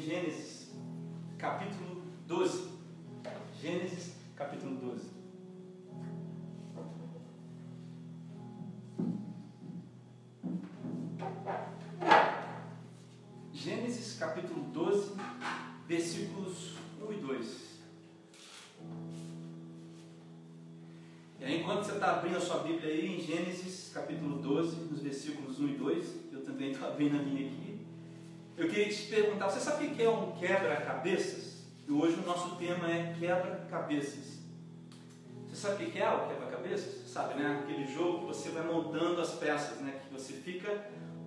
Gênesis, 0.00 0.70
capítulo 1.36 2.00
12. 2.26 2.70
Gênesis, 3.60 4.14
capítulo 4.34 4.76
12. 4.76 5.10
Gênesis, 13.52 14.18
capítulo 14.18 14.62
12, 14.72 15.12
versículos 15.86 16.76
1 17.06 17.12
e 17.12 17.16
2. 17.16 17.70
E 21.40 21.44
aí, 21.44 21.60
enquanto 21.60 21.84
você 21.84 21.92
está 21.92 22.16
abrindo 22.16 22.38
a 22.38 22.40
sua 22.40 22.60
Bíblia 22.60 22.90
aí 22.90 23.16
em 23.16 23.20
Gênesis, 23.20 23.90
capítulo 23.92 24.38
12, 24.38 24.76
nos 24.76 25.02
versículos 25.02 25.60
1 25.60 25.68
e 25.68 25.74
2, 25.74 26.06
eu 26.32 26.42
também 26.42 26.72
estou 26.72 26.88
abrindo 26.88 27.16
a 27.16 27.22
minha 27.22 27.46
aqui. 27.46 27.59
Eu 28.60 28.68
queria 28.68 28.90
te 28.90 29.04
perguntar, 29.04 29.48
você 29.48 29.58
sabe 29.58 29.86
o 29.86 29.94
que 29.94 30.02
é 30.02 30.10
um 30.10 30.32
quebra-cabeças? 30.32 31.64
E 31.88 31.90
hoje 31.90 32.20
o 32.20 32.26
nosso 32.26 32.56
tema 32.56 32.90
é 32.90 33.16
quebra-cabeças. 33.18 34.38
Você 35.48 35.56
sabe 35.56 35.86
o 35.86 35.90
que 35.90 35.98
é 35.98 36.06
o 36.06 36.28
quebra-cabeças? 36.28 37.08
Sabe, 37.10 37.40
né? 37.40 37.62
Aquele 37.62 37.90
jogo 37.90 38.18
que 38.18 38.26
você 38.26 38.50
vai 38.50 38.62
montando 38.62 39.18
as 39.18 39.30
peças, 39.30 39.78
né? 39.78 39.98
Que 40.04 40.12
você 40.12 40.34
fica 40.34 40.78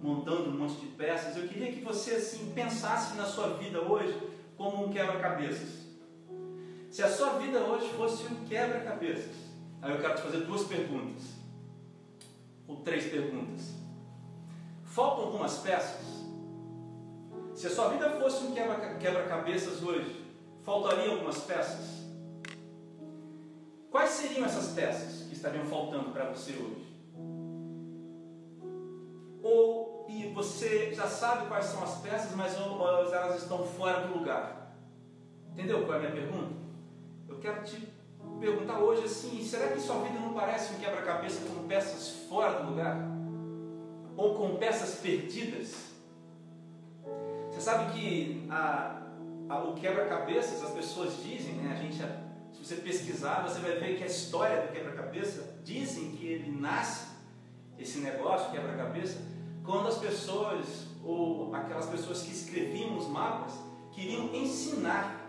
montando 0.03 0.51
um 0.51 0.59
monte 0.59 0.79
de 0.79 0.85
peças. 0.89 1.35
Eu 1.35 1.47
queria 1.47 1.71
que 1.71 1.81
você 1.81 2.11
assim 2.11 2.51
pensasse 2.53 3.17
na 3.17 3.25
sua 3.25 3.57
vida 3.57 3.81
hoje 3.81 4.15
como 4.55 4.85
um 4.85 4.93
quebra-cabeças. 4.93 5.87
Se 6.91 7.01
a 7.01 7.09
sua 7.09 7.39
vida 7.39 7.61
hoje 7.61 7.89
fosse 7.93 8.31
um 8.31 8.45
quebra-cabeças, 8.45 9.33
aí 9.81 9.91
eu 9.91 9.99
quero 9.99 10.17
te 10.17 10.21
fazer 10.21 10.41
duas 10.41 10.65
perguntas, 10.65 11.23
ou 12.67 12.75
três 12.81 13.05
perguntas. 13.05 13.73
Faltam 14.85 15.25
algumas 15.25 15.57
peças? 15.57 16.22
Se 17.63 17.67
a 17.67 17.69
sua 17.69 17.87
vida 17.87 18.09
fosse 18.19 18.43
um 18.43 18.53
quebra-cabeças 18.53 19.81
hoje, 19.81 20.21
faltariam 20.65 21.13
algumas 21.13 21.37
peças? 21.43 22.03
Quais 23.89 24.09
seriam 24.09 24.45
essas 24.45 24.73
peças 24.73 25.25
que 25.29 25.33
estariam 25.33 25.63
faltando 25.67 26.09
para 26.09 26.25
você 26.25 26.51
hoje? 26.51 26.93
Ou 29.41 30.05
e 30.09 30.27
você 30.33 30.93
já 30.93 31.07
sabe 31.07 31.47
quais 31.47 31.67
são 31.67 31.81
as 31.81 32.01
peças, 32.01 32.35
mas 32.35 32.53
elas 32.53 33.41
estão 33.41 33.65
fora 33.65 34.07
do 34.07 34.17
lugar? 34.19 34.75
Entendeu 35.53 35.85
qual 35.85 35.93
é 35.93 35.95
a 35.95 35.99
minha 36.01 36.11
pergunta? 36.11 36.53
Eu 37.29 37.39
quero 37.39 37.63
te 37.63 37.87
perguntar 38.41 38.79
hoje 38.79 39.05
assim: 39.05 39.41
será 39.41 39.69
que 39.69 39.79
sua 39.79 40.03
vida 40.03 40.19
não 40.19 40.33
parece 40.33 40.73
um 40.73 40.79
quebra-cabeça 40.79 41.39
com 41.47 41.65
peças 41.65 42.27
fora 42.27 42.61
do 42.61 42.71
lugar? 42.71 42.97
Ou 44.17 44.35
com 44.35 44.57
peças 44.57 44.95
perdidas? 44.95 45.92
Sabe 47.63 47.93
que 47.93 48.45
a, 48.49 49.03
a, 49.47 49.59
o 49.63 49.73
quebra-cabeças, 49.75 50.61
as 50.61 50.71
pessoas 50.71 51.23
dizem, 51.23 51.53
né? 51.53 51.71
A 51.71 51.81
gente, 51.81 51.95
se 51.95 52.61
você 52.61 52.75
pesquisar, 52.75 53.41
você 53.47 53.61
vai 53.61 53.77
ver 53.77 53.97
que 53.97 54.03
a 54.03 54.05
história 54.05 54.63
do 54.63 54.73
quebra-cabeça 54.73 55.61
dizem 55.63 56.11
que 56.11 56.25
ele 56.25 56.51
nasce 56.59 57.07
esse 57.79 57.99
negócio 57.99 58.51
quebra-cabeça 58.51 59.17
quando 59.63 59.87
as 59.87 59.97
pessoas 59.97 60.87
ou 61.05 61.55
aquelas 61.55 61.85
pessoas 61.85 62.23
que 62.23 62.33
escreviam 62.33 62.97
os 62.97 63.07
mapas 63.07 63.53
queriam 63.93 64.35
ensinar 64.35 65.21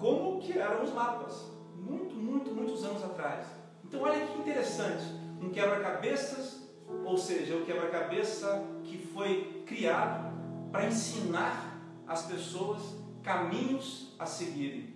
como 0.00 0.40
que 0.40 0.58
eram 0.58 0.82
os 0.82 0.92
mapas 0.92 1.48
muito, 1.76 2.16
muito, 2.16 2.50
muitos 2.50 2.82
anos 2.82 3.04
atrás. 3.04 3.46
Então 3.84 4.00
olha 4.00 4.26
que 4.26 4.36
interessante, 4.36 5.04
um 5.40 5.48
quebra-cabeças, 5.48 6.60
ou 7.04 7.16
seja, 7.16 7.54
o 7.54 7.64
quebra-cabeça 7.64 8.64
que 8.82 8.98
foi 8.98 9.62
criado 9.64 10.31
para 10.72 10.86
ensinar 10.86 11.78
as 12.08 12.22
pessoas 12.22 12.80
caminhos 13.22 14.16
a 14.18 14.24
seguirem. 14.24 14.94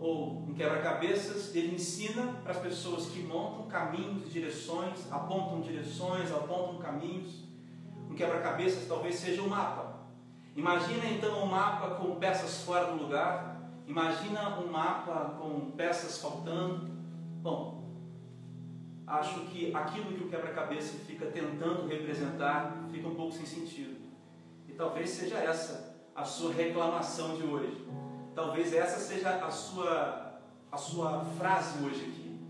Ou 0.00 0.38
um 0.48 0.54
quebra-cabeças, 0.54 1.54
ele 1.54 1.74
ensina 1.74 2.34
para 2.42 2.52
as 2.52 2.58
pessoas 2.58 3.06
que 3.06 3.22
montam 3.22 3.66
caminhos, 3.66 4.32
direções, 4.32 5.10
apontam 5.12 5.60
direções, 5.60 6.32
apontam 6.32 6.78
caminhos. 6.78 7.44
Um 8.10 8.14
quebra-cabeças 8.14 8.88
talvez 8.88 9.16
seja 9.16 9.42
um 9.42 9.48
mapa. 9.48 9.96
Imagina 10.54 11.04
então 11.06 11.42
um 11.42 11.46
mapa 11.46 11.96
com 11.96 12.16
peças 12.16 12.62
fora 12.62 12.86
do 12.86 13.02
lugar. 13.02 13.70
Imagina 13.86 14.58
um 14.58 14.70
mapa 14.70 15.36
com 15.38 15.72
peças 15.72 16.18
faltando. 16.18 16.90
Bom, 17.42 17.84
acho 19.06 19.40
que 19.46 19.74
aquilo 19.74 20.12
que 20.16 20.24
o 20.24 20.28
quebra-cabeça 20.28 20.98
fica 21.06 21.26
tentando 21.26 21.86
representar 21.86 22.86
fica 22.90 23.06
um 23.06 23.14
pouco 23.14 23.32
sem 23.32 23.46
sentido. 23.46 23.95
Talvez 24.76 25.10
seja 25.10 25.36
essa 25.36 25.96
a 26.16 26.24
sua 26.24 26.52
reclamação 26.52 27.36
de 27.36 27.42
hoje. 27.42 27.86
Talvez 28.34 28.72
essa 28.72 28.98
seja 28.98 29.30
a 29.44 29.50
sua, 29.50 30.40
a 30.72 30.76
sua 30.76 31.24
frase 31.38 31.84
hoje 31.84 32.00
aqui. 32.00 32.40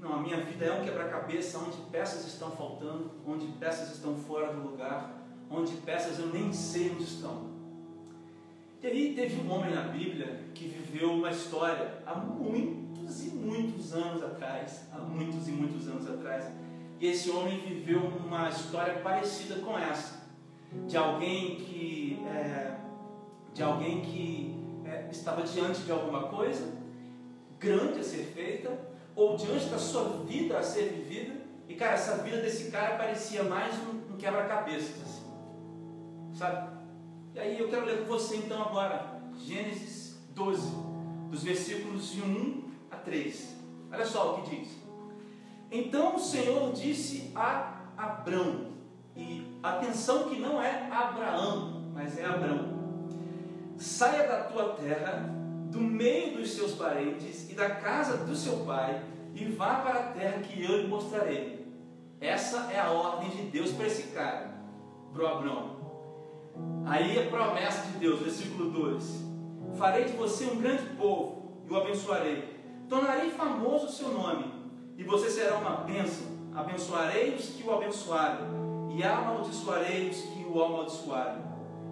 Não, 0.00 0.14
a 0.14 0.18
minha 0.18 0.38
vida 0.38 0.64
é 0.64 0.72
um 0.72 0.84
quebra-cabeça 0.84 1.58
onde 1.58 1.76
peças 1.90 2.26
estão 2.26 2.50
faltando, 2.50 3.10
onde 3.26 3.46
peças 3.58 3.90
estão 3.92 4.16
fora 4.16 4.52
do 4.52 4.70
lugar, 4.70 5.12
onde 5.50 5.72
peças 5.76 6.18
eu 6.18 6.28
nem 6.28 6.52
sei 6.52 6.90
onde 6.90 7.04
estão. 7.04 7.52
E 8.82 8.86
aí 8.86 9.14
teve 9.14 9.40
um 9.40 9.50
homem 9.50 9.74
na 9.74 9.82
Bíblia 9.82 10.44
que 10.54 10.66
viveu 10.66 11.12
uma 11.12 11.30
história 11.30 12.02
há 12.06 12.14
muitos 12.14 13.24
e 13.24 13.30
muitos 13.30 13.94
anos 13.94 14.22
atrás, 14.22 14.82
há 14.92 14.98
muitos 14.98 15.48
e 15.48 15.52
muitos 15.52 15.88
anos 15.88 16.08
atrás. 16.08 16.46
E 17.00 17.06
esse 17.06 17.30
homem 17.30 17.60
viveu 17.60 18.00
uma 18.00 18.48
história 18.50 18.94
parecida 19.00 19.56
com 19.60 19.78
essa, 19.78 20.23
de 20.86 20.96
alguém 20.96 21.56
que 21.56 22.22
é, 22.26 22.76
de 23.52 23.62
alguém 23.62 24.00
que 24.02 24.56
é, 24.84 25.08
estava 25.10 25.42
diante 25.42 25.82
de 25.82 25.92
alguma 25.92 26.24
coisa 26.24 26.72
grande 27.58 28.00
a 28.00 28.04
ser 28.04 28.24
feita, 28.24 28.78
ou 29.14 29.36
diante 29.36 29.66
da 29.66 29.78
sua 29.78 30.24
vida 30.24 30.58
a 30.58 30.62
ser 30.62 30.90
vivida, 30.90 31.34
e 31.68 31.74
cara, 31.74 31.94
essa 31.94 32.18
vida 32.18 32.38
desse 32.38 32.70
cara 32.70 32.96
parecia 32.96 33.42
mais 33.42 33.74
um, 33.78 34.12
um 34.12 34.16
quebra-cabeças, 34.18 35.00
assim, 35.02 35.24
sabe? 36.34 36.74
E 37.34 37.38
aí 37.38 37.58
eu 37.58 37.68
quero 37.68 37.86
ler 37.86 38.00
com 38.00 38.04
você 38.04 38.36
então 38.36 38.62
agora, 38.62 39.20
Gênesis 39.38 40.18
12, 40.30 40.68
dos 41.30 41.42
versículos 41.42 42.10
de 42.10 42.20
1 42.20 42.64
a 42.90 42.96
3. 42.96 43.56
Olha 43.92 44.04
só 44.04 44.34
o 44.34 44.42
que 44.42 44.56
diz. 44.56 44.68
Então 45.70 46.16
o 46.16 46.18
Senhor 46.18 46.72
disse 46.72 47.32
a 47.34 47.80
Abrão, 47.96 48.73
atenção 49.70 50.28
que 50.28 50.40
não 50.40 50.62
é 50.62 50.88
Abraão, 50.90 51.90
mas 51.94 52.18
é 52.18 52.24
Abrão 52.24 52.74
saia 53.76 54.26
da 54.26 54.44
tua 54.44 54.74
terra, 54.74 55.30
do 55.70 55.80
meio 55.80 56.36
dos 56.36 56.52
seus 56.52 56.72
parentes 56.72 57.50
e 57.50 57.54
da 57.54 57.70
casa 57.70 58.18
do 58.18 58.34
seu 58.34 58.58
pai, 58.58 59.02
e 59.34 59.44
vá 59.46 59.76
para 59.76 59.98
a 59.98 60.12
terra 60.12 60.40
que 60.40 60.62
eu 60.62 60.82
lhe 60.82 60.88
mostrarei. 60.88 61.66
Essa 62.20 62.72
é 62.72 62.78
a 62.78 62.90
ordem 62.90 63.30
de 63.30 63.42
Deus 63.42 63.72
para 63.72 63.86
esse 63.86 64.14
cara, 64.14 64.54
para 65.12 65.22
o 65.22 65.26
Abraão. 65.26 65.76
Aí 66.86 67.18
a 67.18 67.28
promessa 67.28 67.86
de 67.88 67.98
Deus, 67.98 68.20
versículo 68.20 68.70
2: 68.70 69.24
Farei 69.76 70.04
de 70.04 70.12
você 70.12 70.44
um 70.46 70.60
grande 70.60 70.84
povo 70.96 71.64
e 71.68 71.72
o 71.72 71.76
abençoarei. 71.76 72.54
Tornarei 72.88 73.30
famoso 73.30 73.86
o 73.86 73.90
seu 73.90 74.08
nome, 74.10 74.52
e 74.96 75.02
você 75.02 75.28
será 75.28 75.56
uma 75.56 75.78
bênção. 75.78 76.32
Abençoarei 76.54 77.34
os 77.34 77.46
que 77.46 77.66
o 77.66 77.74
abençoarem, 77.74 78.46
e 78.94 79.02
amaldiçoarei 79.02 80.08
os 80.08 80.20
que 80.20 80.44
o 80.44 80.62
amaldiçoarem. 80.62 81.42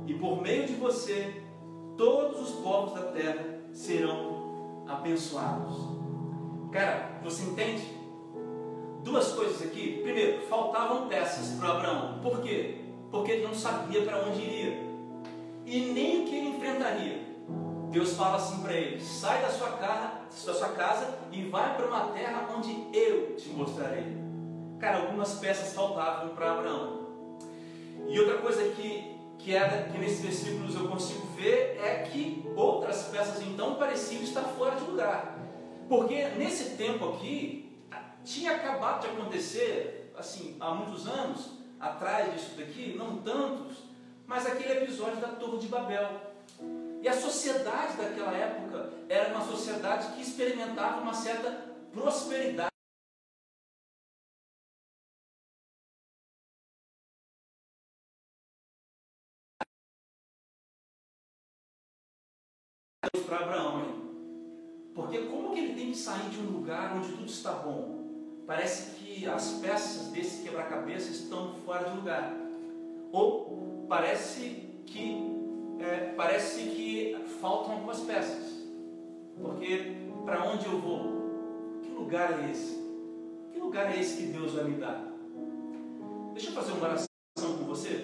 E 0.06 0.14
por 0.14 0.40
meio 0.40 0.66
de 0.66 0.74
você 0.74 1.42
todos 1.96 2.40
os 2.40 2.50
povos 2.60 2.94
da 2.94 3.12
terra 3.12 3.44
serão 3.72 4.84
abençoados. 4.86 5.76
Cara, 6.70 7.20
você 7.22 7.42
entende? 7.44 7.82
Duas 9.02 9.32
coisas 9.32 9.62
aqui. 9.62 10.00
Primeiro, 10.02 10.42
faltavam 10.46 11.08
peças 11.08 11.58
para 11.58 11.70
Abraão. 11.70 12.20
Por 12.22 12.40
quê? 12.40 12.80
Porque 13.10 13.32
ele 13.32 13.46
não 13.46 13.54
sabia 13.54 14.02
para 14.02 14.24
onde 14.24 14.40
iria 14.40 14.92
e 15.66 15.80
nem 15.92 16.22
o 16.22 16.24
que 16.26 16.36
ele 16.36 16.48
enfrentaria. 16.56 17.22
Deus 17.90 18.14
fala 18.14 18.36
assim 18.36 18.62
para 18.62 18.72
ele: 18.72 19.00
sai 19.00 19.42
da 19.42 19.50
sua, 19.50 19.72
casa, 19.72 20.12
da 20.46 20.54
sua 20.54 20.68
casa 20.68 21.18
e 21.30 21.44
vai 21.44 21.76
para 21.76 21.86
uma 21.86 22.12
terra 22.12 22.48
onde 22.56 22.86
eu 22.92 23.36
te 23.36 23.50
mostrarei. 23.50 24.21
Cara, 24.82 24.96
algumas 24.96 25.34
peças 25.34 25.72
faltavam 25.74 26.34
para 26.34 26.54
Abraão. 26.54 27.06
E 28.08 28.18
outra 28.18 28.38
coisa 28.38 28.68
que 28.70 29.12
que, 29.38 29.54
é, 29.54 29.88
que 29.92 29.98
nesses 29.98 30.20
versículos 30.20 30.74
eu 30.74 30.88
consigo 30.88 31.24
ver 31.36 31.78
é 31.80 32.02
que 32.02 32.44
outras 32.56 33.04
peças 33.04 33.40
então 33.42 33.76
pareciam 33.76 34.22
estar 34.22 34.42
fora 34.42 34.74
de 34.74 34.84
lugar. 34.84 35.38
Porque 35.88 36.24
nesse 36.30 36.76
tempo 36.76 37.10
aqui, 37.10 37.72
tinha 38.24 38.56
acabado 38.56 39.02
de 39.02 39.06
acontecer, 39.08 40.12
assim, 40.18 40.56
há 40.58 40.70
muitos 40.74 41.06
anos 41.06 41.58
atrás 41.78 42.32
disso 42.32 42.56
daqui, 42.56 42.96
não 42.98 43.18
tantos, 43.18 43.84
mas 44.26 44.46
aquele 44.46 44.82
episódio 44.82 45.20
da 45.20 45.28
Torre 45.28 45.58
de 45.58 45.68
Babel. 45.68 46.08
E 47.00 47.08
a 47.08 47.12
sociedade 47.12 47.96
daquela 47.96 48.36
época 48.36 48.90
era 49.08 49.32
uma 49.32 49.44
sociedade 49.44 50.12
que 50.14 50.22
experimentava 50.22 51.00
uma 51.00 51.14
certa 51.14 51.50
prosperidade. 51.92 52.71
Para 63.32 63.46
Abraão, 63.46 63.80
hein? 63.80 63.94
Porque 64.94 65.18
como 65.20 65.54
que 65.54 65.60
ele 65.60 65.74
tem 65.74 65.90
que 65.90 65.96
sair 65.96 66.28
de 66.28 66.38
um 66.38 66.50
lugar 66.50 66.94
onde 66.94 67.12
tudo 67.12 67.24
está 67.24 67.52
bom? 67.52 68.04
Parece 68.46 68.96
que 68.96 69.26
as 69.26 69.52
peças 69.52 70.08
desse 70.08 70.42
quebra-cabeça 70.42 71.10
estão 71.10 71.54
fora 71.64 71.88
de 71.88 71.96
lugar. 71.96 72.36
Ou 73.10 73.86
parece 73.88 74.68
que 74.84 75.32
é, 75.80 76.12
parece 76.14 76.60
que 76.60 77.16
faltam 77.40 77.72
algumas 77.72 78.00
peças. 78.00 78.66
Porque 79.40 79.96
para 80.26 80.44
onde 80.44 80.66
eu 80.66 80.78
vou? 80.78 81.80
Que 81.82 81.90
lugar 81.90 82.44
é 82.44 82.50
esse? 82.50 82.82
Que 83.50 83.58
lugar 83.58 83.96
é 83.96 83.98
esse 83.98 84.18
que 84.18 84.26
Deus 84.26 84.52
vai 84.52 84.64
me 84.64 84.76
dar? 84.76 85.10
Deixa 86.34 86.50
eu 86.50 86.54
fazer 86.54 86.72
uma 86.72 86.84
oração 86.84 87.06
com 87.38 87.64
você. 87.64 88.01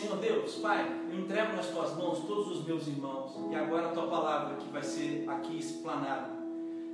Senhor 0.00 0.16
Deus, 0.16 0.54
Pai, 0.54 0.90
eu 1.12 1.20
entrego 1.20 1.54
nas 1.54 1.66
tuas 1.66 1.94
mãos 1.94 2.20
todos 2.20 2.56
os 2.56 2.64
meus 2.64 2.86
irmãos 2.86 3.32
e 3.50 3.54
agora 3.54 3.88
a 3.88 3.92
tua 3.92 4.06
palavra 4.06 4.56
que 4.56 4.70
vai 4.70 4.82
ser 4.82 5.28
aqui 5.28 5.58
explanada. 5.58 6.30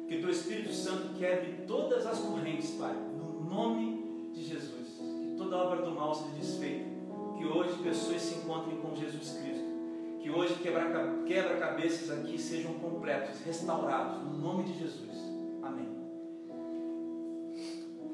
Que 0.09 0.17
o 0.17 0.21
teu 0.21 0.31
Espírito 0.31 0.73
Santo 0.73 1.15
quebre 1.17 1.65
todas 1.69 2.05
as 2.05 2.19
correntes, 2.19 2.73
Pai, 2.73 2.95
no 3.17 3.49
nome 3.49 4.33
de 4.35 4.43
Jesus. 4.43 4.99
Que 4.99 5.37
toda 5.37 5.57
obra 5.57 5.83
do 5.83 5.93
mal 5.93 6.17
seja 6.17 6.31
desfeita. 6.31 6.87
Que 7.39 7.45
hoje 7.45 7.81
pessoas 7.81 8.23
se 8.23 8.39
encontrem 8.41 8.77
com 8.79 8.97
Jesus 8.97 9.39
Cristo. 9.39 9.67
Que 10.21 10.29
hoje 10.29 10.57
quebra-cabeças 11.27 12.11
aqui 12.11 12.37
sejam 12.37 12.75
completos, 12.75 13.41
restaurados, 13.43 14.25
no 14.25 14.37
nome 14.37 14.65
de 14.65 14.81
Jesus. 14.81 15.17
Amém. 15.63 15.89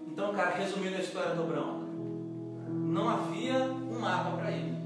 Então, 0.06 0.34
cara, 0.34 0.50
resumindo 0.50 0.96
a 0.96 1.00
história 1.00 1.34
do 1.34 1.44
Abraão, 1.44 1.80
não 2.68 3.08
havia 3.08 3.56
um 3.64 3.98
mapa 3.98 4.36
para 4.36 4.52
ele. 4.52 4.81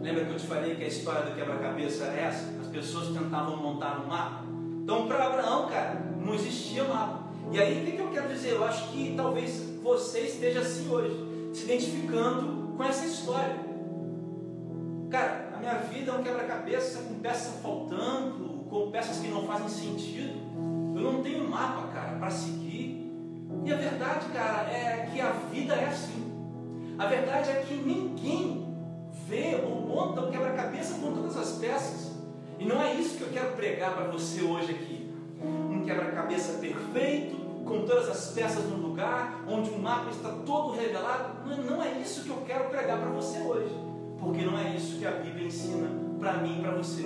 Lembra 0.00 0.24
que 0.24 0.32
eu 0.32 0.36
te 0.36 0.46
falei 0.46 0.74
que 0.74 0.84
a 0.84 0.88
história 0.88 1.22
do 1.22 1.34
quebra-cabeça 1.34 2.04
era 2.04 2.28
essa? 2.28 2.50
As 2.60 2.66
pessoas 2.66 3.08
tentavam 3.08 3.56
montar 3.56 4.00
um 4.00 4.06
mapa. 4.06 4.44
Então, 4.82 5.06
para 5.06 5.26
Abraão, 5.26 5.68
cara, 5.68 6.02
não 6.20 6.34
existia 6.34 6.84
mapa. 6.84 7.24
E 7.50 7.58
aí, 7.58 7.82
o 7.82 7.84
que, 7.84 7.92
que 7.92 8.02
eu 8.02 8.10
quero 8.10 8.28
dizer? 8.28 8.52
Eu 8.52 8.64
acho 8.64 8.90
que 8.90 9.14
talvez 9.16 9.62
você 9.82 10.20
esteja 10.20 10.60
assim 10.60 10.88
hoje, 10.88 11.16
se 11.54 11.64
identificando 11.64 12.74
com 12.76 12.84
essa 12.84 13.06
história. 13.06 13.56
Cara, 15.10 15.52
a 15.54 15.58
minha 15.58 15.74
vida 15.74 16.10
é 16.10 16.14
um 16.14 16.22
quebra-cabeça 16.22 17.02
com 17.02 17.20
peças 17.20 17.62
faltando, 17.62 18.66
com 18.68 18.90
peças 18.90 19.18
que 19.18 19.28
não 19.28 19.46
fazem 19.46 19.68
sentido. 19.68 20.34
Eu 20.96 21.12
não 21.12 21.22
tenho 21.22 21.48
mapa, 21.48 21.88
cara, 21.92 22.18
para 22.18 22.30
seguir. 22.30 23.10
E 23.64 23.72
a 23.72 23.76
verdade, 23.76 24.26
cara, 24.32 24.68
é 24.70 25.08
que 25.12 25.20
a 25.20 25.30
vida 25.30 25.74
é 25.74 25.86
assim. 25.86 26.24
A 26.98 27.06
verdade 27.06 27.50
é 27.50 27.64
que 27.66 27.74
ninguém 27.74 28.63
vê 29.26 29.60
ou 29.64 29.80
monta 29.80 30.20
o 30.20 30.30
quebra-cabeça 30.30 30.94
com 30.94 31.12
todas 31.12 31.36
as 31.36 31.52
peças. 31.58 32.12
E 32.58 32.64
não 32.64 32.80
é 32.82 32.94
isso 32.94 33.16
que 33.16 33.22
eu 33.22 33.30
quero 33.30 33.52
pregar 33.52 33.94
para 33.94 34.06
você 34.06 34.42
hoje 34.42 34.72
aqui. 34.72 35.12
Um 35.42 35.84
quebra-cabeça 35.84 36.58
perfeito, 36.58 37.36
com 37.64 37.84
todas 37.84 38.08
as 38.08 38.32
peças 38.32 38.64
no 38.64 38.76
lugar, 38.76 39.44
onde 39.48 39.70
o 39.70 39.78
mapa 39.78 40.10
está 40.10 40.30
todo 40.46 40.76
revelado. 40.76 41.48
Não, 41.66 41.82
é 41.82 41.98
isso 41.98 42.22
que 42.22 42.30
eu 42.30 42.42
quero 42.46 42.68
pregar 42.70 42.98
para 42.98 43.10
você 43.10 43.38
hoje. 43.38 43.74
Porque 44.18 44.44
não 44.44 44.58
é 44.58 44.74
isso 44.74 44.98
que 44.98 45.06
a 45.06 45.12
Bíblia 45.12 45.46
ensina 45.46 45.88
para 46.18 46.34
mim 46.34 46.58
e 46.58 46.62
para 46.62 46.72
você. 46.72 47.04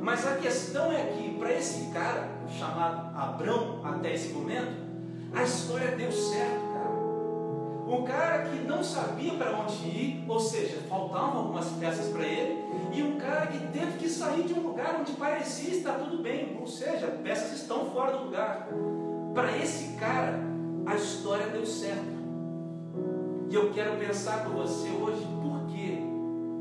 Mas 0.00 0.26
a 0.26 0.36
questão 0.36 0.92
é 0.92 1.04
que, 1.16 1.36
para 1.38 1.52
esse 1.52 1.90
cara, 1.92 2.28
chamado 2.58 3.16
Abrão, 3.16 3.80
até 3.84 4.14
esse 4.14 4.32
momento, 4.32 4.72
a 5.34 5.42
história 5.42 5.96
deu 5.96 6.10
certo. 6.10 6.69
Um 7.90 8.04
cara 8.04 8.44
que 8.44 8.56
não 8.68 8.84
sabia 8.84 9.34
para 9.34 9.50
onde 9.58 9.88
ir, 9.88 10.24
ou 10.28 10.38
seja, 10.38 10.78
faltavam 10.88 11.38
algumas 11.38 11.66
peças 11.70 12.06
para 12.12 12.24
ele, 12.24 12.64
e 12.92 13.02
um 13.02 13.18
cara 13.18 13.48
que 13.48 13.58
teve 13.76 13.98
que 13.98 14.08
sair 14.08 14.44
de 14.44 14.54
um 14.54 14.68
lugar 14.68 14.98
onde 15.00 15.10
parecia 15.14 15.74
estar 15.74 15.94
tudo 15.94 16.22
bem, 16.22 16.56
ou 16.60 16.68
seja, 16.68 17.08
peças 17.24 17.60
estão 17.60 17.90
fora 17.90 18.16
do 18.16 18.26
lugar. 18.26 18.68
Para 19.34 19.56
esse 19.58 19.96
cara, 19.96 20.38
a 20.86 20.94
história 20.94 21.48
deu 21.48 21.66
certo. 21.66 22.20
E 23.50 23.54
eu 23.56 23.72
quero 23.72 23.96
pensar 23.98 24.44
com 24.44 24.50
você 24.50 24.88
hoje 24.88 25.26
por 25.42 25.66
que 25.66 26.10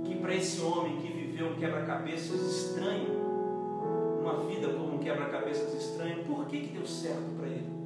que 0.06 0.16
para 0.20 0.34
esse 0.34 0.60
homem 0.62 0.98
que 0.98 1.14
viveu 1.14 1.52
um 1.52 1.56
quebra-cabeças 1.58 2.42
estranho, 2.42 3.08
uma 4.20 4.34
vida 4.46 4.70
como 4.70 4.96
um 4.96 4.98
quebra-cabeças 4.98 5.76
estranho, 5.76 6.24
por 6.24 6.48
que 6.48 6.62
que 6.62 6.74
deu 6.74 6.88
certo 6.88 7.38
para 7.38 7.48
ele? 7.48 7.79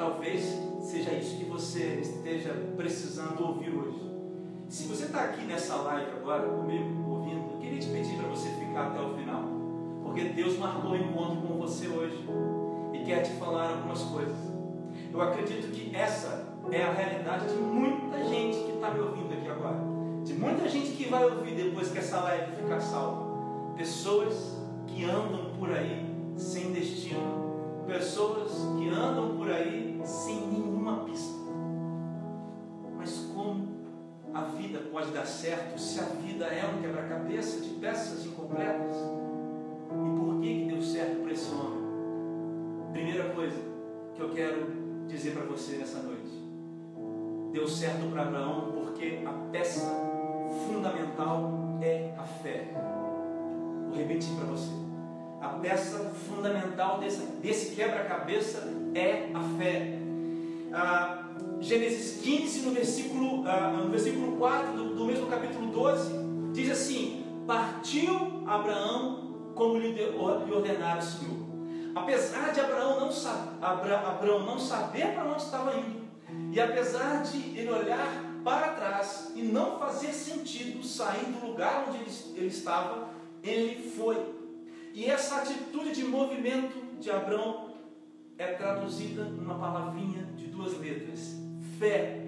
Talvez 0.00 0.58
seja 0.80 1.12
isso 1.12 1.36
que 1.36 1.44
você 1.44 1.98
esteja 2.00 2.54
precisando 2.74 3.38
ouvir 3.46 3.68
hoje. 3.68 4.00
Se 4.66 4.84
você 4.84 5.04
está 5.04 5.24
aqui 5.24 5.44
nessa 5.44 5.76
live 5.76 6.12
agora 6.12 6.48
comigo, 6.48 7.06
ouvindo, 7.06 7.52
eu 7.52 7.58
queria 7.58 7.78
te 7.78 7.88
pedir 7.88 8.16
para 8.16 8.28
você 8.28 8.48
ficar 8.48 8.86
até 8.86 9.00
o 9.02 9.12
final, 9.14 9.44
porque 10.02 10.24
Deus 10.30 10.56
marcou 10.56 10.92
o 10.92 10.96
encontro 10.96 11.46
com 11.46 11.58
você 11.58 11.86
hoje 11.86 12.26
e 12.94 13.04
quer 13.04 13.24
te 13.24 13.32
falar 13.32 13.72
algumas 13.72 14.00
coisas. 14.04 14.38
Eu 15.12 15.20
acredito 15.20 15.70
que 15.70 15.94
essa 15.94 16.48
é 16.72 16.82
a 16.82 16.92
realidade 16.92 17.54
de 17.54 17.60
muita 17.60 18.24
gente 18.24 18.56
que 18.56 18.72
está 18.72 18.92
me 18.92 19.00
ouvindo 19.00 19.34
aqui 19.34 19.50
agora, 19.50 19.80
de 20.24 20.32
muita 20.32 20.66
gente 20.66 20.92
que 20.92 21.10
vai 21.10 21.24
ouvir 21.26 21.54
depois 21.54 21.90
que 21.90 21.98
essa 21.98 22.20
live 22.20 22.56
ficar 22.56 22.80
salva. 22.80 23.74
Pessoas 23.76 24.56
que 24.86 25.04
andam 25.04 25.50
por 25.58 25.70
aí 25.70 26.06
sem 26.38 26.72
destino, 26.72 27.49
pessoas 27.90 28.52
que 28.78 28.88
andam 28.88 29.36
por 29.36 29.50
aí 29.50 30.00
sem 30.04 30.46
nenhum 30.46 30.76
uma 30.76 31.04
pista. 31.04 31.40
Mas 32.96 33.30
como 33.34 33.68
a 34.32 34.42
vida 34.42 34.78
pode 34.92 35.10
dar 35.10 35.26
certo 35.26 35.78
se 35.78 35.98
a 35.98 36.04
vida 36.04 36.44
é 36.46 36.64
um 36.64 36.80
quebra-cabeça 36.80 37.60
de 37.60 37.70
peças 37.70 38.24
incompletas? 38.24 38.96
E 38.96 40.18
por 40.18 40.40
que, 40.40 40.60
que 40.60 40.72
deu 40.72 40.80
certo 40.80 41.20
para 41.22 41.32
esse 41.32 41.52
homem? 41.52 41.80
Primeira 42.92 43.30
coisa 43.30 43.58
que 44.14 44.22
eu 44.22 44.30
quero 44.30 44.68
dizer 45.08 45.32
para 45.32 45.44
você 45.46 45.76
nessa 45.76 46.00
noite: 46.00 46.30
deu 47.52 47.66
certo 47.66 48.08
para 48.12 48.22
Abraão 48.22 48.72
porque 48.72 49.24
a 49.26 49.32
peça 49.50 49.90
fundamental 50.66 51.78
é 51.82 52.14
a 52.16 52.22
fé. 52.22 52.72
Vou 53.88 53.98
repetir 53.98 54.32
para 54.36 54.44
você. 54.44 54.89
A 55.40 55.48
peça 55.48 56.12
fundamental 56.28 56.98
desse, 56.98 57.22
desse 57.42 57.74
quebra-cabeça 57.74 58.68
é 58.94 59.30
a 59.32 59.40
fé 59.58 59.98
ah, 60.72 61.24
Gênesis 61.60 62.22
15, 62.22 62.60
no 62.60 62.72
versículo, 62.72 63.48
ah, 63.48 63.70
no 63.70 63.90
versículo 63.90 64.36
4 64.36 64.72
do, 64.72 64.94
do, 64.94 65.04
mesmo 65.04 65.26
capítulo 65.26 65.66
12, 65.66 66.12
diz 66.52 66.70
assim: 66.70 67.24
Partiu 67.46 68.44
Abraão 68.46 69.50
como 69.54 69.78
lhe, 69.78 69.94
ordenara 70.16 70.98
o 70.98 71.02
Senhor. 71.02 71.40
Apesar 71.94 72.52
de 72.52 72.60
Abraão 72.60 73.00
não, 73.00 73.10
Abra, 73.60 73.98
Abraão 73.98 74.46
não 74.46 74.58
saber 74.58 75.12
para 75.14 75.24
onde 75.24 75.42
estava 75.42 75.76
indo, 75.76 76.00
e 76.52 76.60
apesar 76.60 77.22
de 77.22 77.58
ele 77.58 77.70
olhar 77.70 78.24
para 78.44 78.68
trás 78.68 79.32
e 79.34 79.42
não 79.42 79.78
fazer 79.78 80.12
sentido 80.12 80.82
sair 80.84 81.26
do 81.26 81.46
lugar 81.46 81.86
onde 81.88 81.98
ele, 81.98 82.10
ele 82.36 82.46
estava, 82.46 83.08
ele 83.42 83.90
foi. 83.90 84.39
E 85.00 85.06
essa 85.06 85.36
atitude 85.36 85.94
de 85.94 86.04
movimento 86.04 87.00
de 87.00 87.10
Abraão 87.10 87.70
é 88.36 88.48
traduzida 88.48 89.24
numa 89.24 89.58
palavrinha 89.58 90.24
de 90.36 90.48
duas 90.48 90.78
letras: 90.78 91.36
fé. 91.78 92.20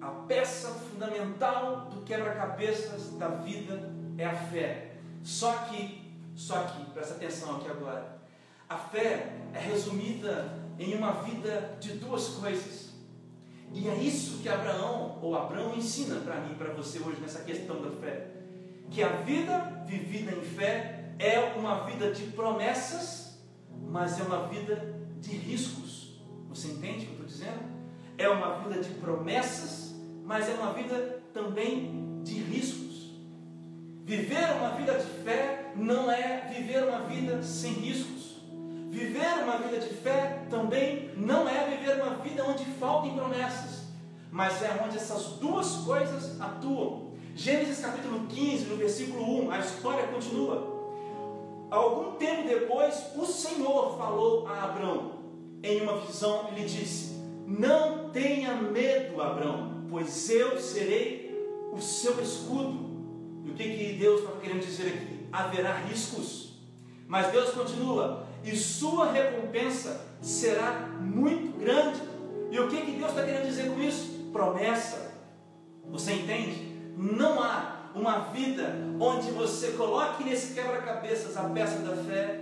A 0.00 0.08
peça 0.26 0.70
fundamental 0.70 1.90
do 1.92 2.00
quebra-cabeças 2.06 3.10
da 3.18 3.28
vida 3.28 3.92
é 4.16 4.24
a 4.24 4.34
fé. 4.34 4.92
Só 5.22 5.52
que, 5.64 6.10
só 6.34 6.62
que, 6.62 6.90
presta 6.92 7.16
atenção 7.16 7.56
aqui 7.56 7.68
agora. 7.68 8.18
A 8.66 8.78
fé 8.78 9.34
é 9.52 9.58
resumida 9.58 10.58
em 10.78 10.94
uma 10.94 11.20
vida 11.20 11.76
de 11.78 11.98
duas 11.98 12.28
coisas. 12.28 12.94
E 13.74 13.90
é 13.90 13.94
isso 13.94 14.38
que 14.38 14.48
Abraão, 14.48 15.18
ou 15.20 15.36
Abraão, 15.36 15.76
ensina 15.76 16.18
para 16.20 16.40
mim 16.40 16.54
para 16.54 16.72
você 16.72 16.98
hoje 16.98 17.20
nessa 17.20 17.42
questão 17.42 17.82
da 17.82 17.90
fé. 17.90 18.28
Que 18.90 19.02
a 19.02 19.08
vida 19.08 19.84
vivida 19.86 20.32
em 20.32 20.40
fé 20.40 20.95
é 21.18 21.54
uma 21.56 21.84
vida 21.84 22.12
de 22.12 22.24
promessas, 22.26 23.38
mas 23.88 24.20
é 24.20 24.22
uma 24.22 24.46
vida 24.48 24.94
de 25.20 25.36
riscos. 25.36 26.20
Você 26.48 26.68
entende 26.68 26.98
o 26.98 27.00
que 27.00 27.06
eu 27.06 27.12
estou 27.12 27.26
dizendo? 27.26 27.76
É 28.18 28.28
uma 28.28 28.58
vida 28.60 28.80
de 28.80 28.90
promessas, 28.94 29.94
mas 30.24 30.48
é 30.48 30.54
uma 30.54 30.72
vida 30.72 31.22
também 31.32 32.22
de 32.22 32.34
riscos. 32.34 33.12
Viver 34.04 34.56
uma 34.58 34.70
vida 34.70 34.94
de 34.94 35.06
fé 35.24 35.72
não 35.74 36.10
é 36.10 36.52
viver 36.54 36.84
uma 36.84 37.00
vida 37.00 37.42
sem 37.42 37.72
riscos. 37.72 38.36
Viver 38.88 39.42
uma 39.42 39.58
vida 39.58 39.78
de 39.78 39.94
fé 39.94 40.46
também 40.48 41.10
não 41.16 41.48
é 41.48 41.76
viver 41.76 42.00
uma 42.00 42.16
vida 42.16 42.44
onde 42.44 42.64
faltem 42.64 43.14
promessas, 43.14 43.82
mas 44.30 44.62
é 44.62 44.80
onde 44.86 44.96
essas 44.96 45.38
duas 45.38 45.68
coisas 45.78 46.40
atuam. 46.40 47.12
Gênesis 47.34 47.80
capítulo 47.80 48.26
15, 48.28 48.64
no 48.66 48.76
versículo 48.76 49.46
1, 49.46 49.50
a 49.50 49.58
história 49.58 50.06
continua. 50.06 50.75
Algum 51.70 52.12
tempo 52.12 52.48
depois, 52.48 53.10
o 53.16 53.26
Senhor 53.26 53.96
falou 53.98 54.46
a 54.46 54.64
Abraão 54.64 55.12
em 55.62 55.80
uma 55.82 55.98
visão 55.98 56.48
e 56.50 56.60
lhe 56.60 56.68
disse: 56.68 57.14
Não 57.46 58.10
tenha 58.10 58.54
medo, 58.54 59.20
Abraão, 59.20 59.84
pois 59.90 60.30
eu 60.30 60.58
serei 60.60 61.26
o 61.72 61.80
seu 61.80 62.20
escudo. 62.20 62.86
E 63.44 63.50
o 63.50 63.54
que, 63.54 63.64
que 63.64 63.92
Deus 63.94 64.20
estava 64.20 64.40
querendo 64.40 64.64
dizer 64.64 64.88
aqui? 64.88 65.26
Haverá 65.32 65.74
riscos. 65.74 66.46
Mas 67.08 67.30
Deus 67.30 67.50
continua, 67.50 68.26
e 68.44 68.56
sua 68.56 69.12
recompensa 69.12 70.06
será 70.20 70.88
muito 71.00 71.58
grande. 71.58 72.00
E 72.50 72.58
o 72.58 72.68
que, 72.68 72.80
que 72.80 72.92
Deus 72.92 73.10
está 73.10 73.24
querendo 73.24 73.46
dizer 73.46 73.70
com 73.70 73.80
isso? 73.80 74.30
Promessa. 74.32 75.14
Você 75.88 76.12
entende? 76.12 76.74
Não 76.96 77.42
há 77.42 77.75
uma 77.96 78.18
vida 78.28 78.76
onde 79.00 79.30
você 79.30 79.72
coloque 79.72 80.22
nesse 80.22 80.52
quebra-cabeças 80.52 81.36
a 81.36 81.44
peça 81.44 81.78
da 81.78 81.96
fé, 81.96 82.40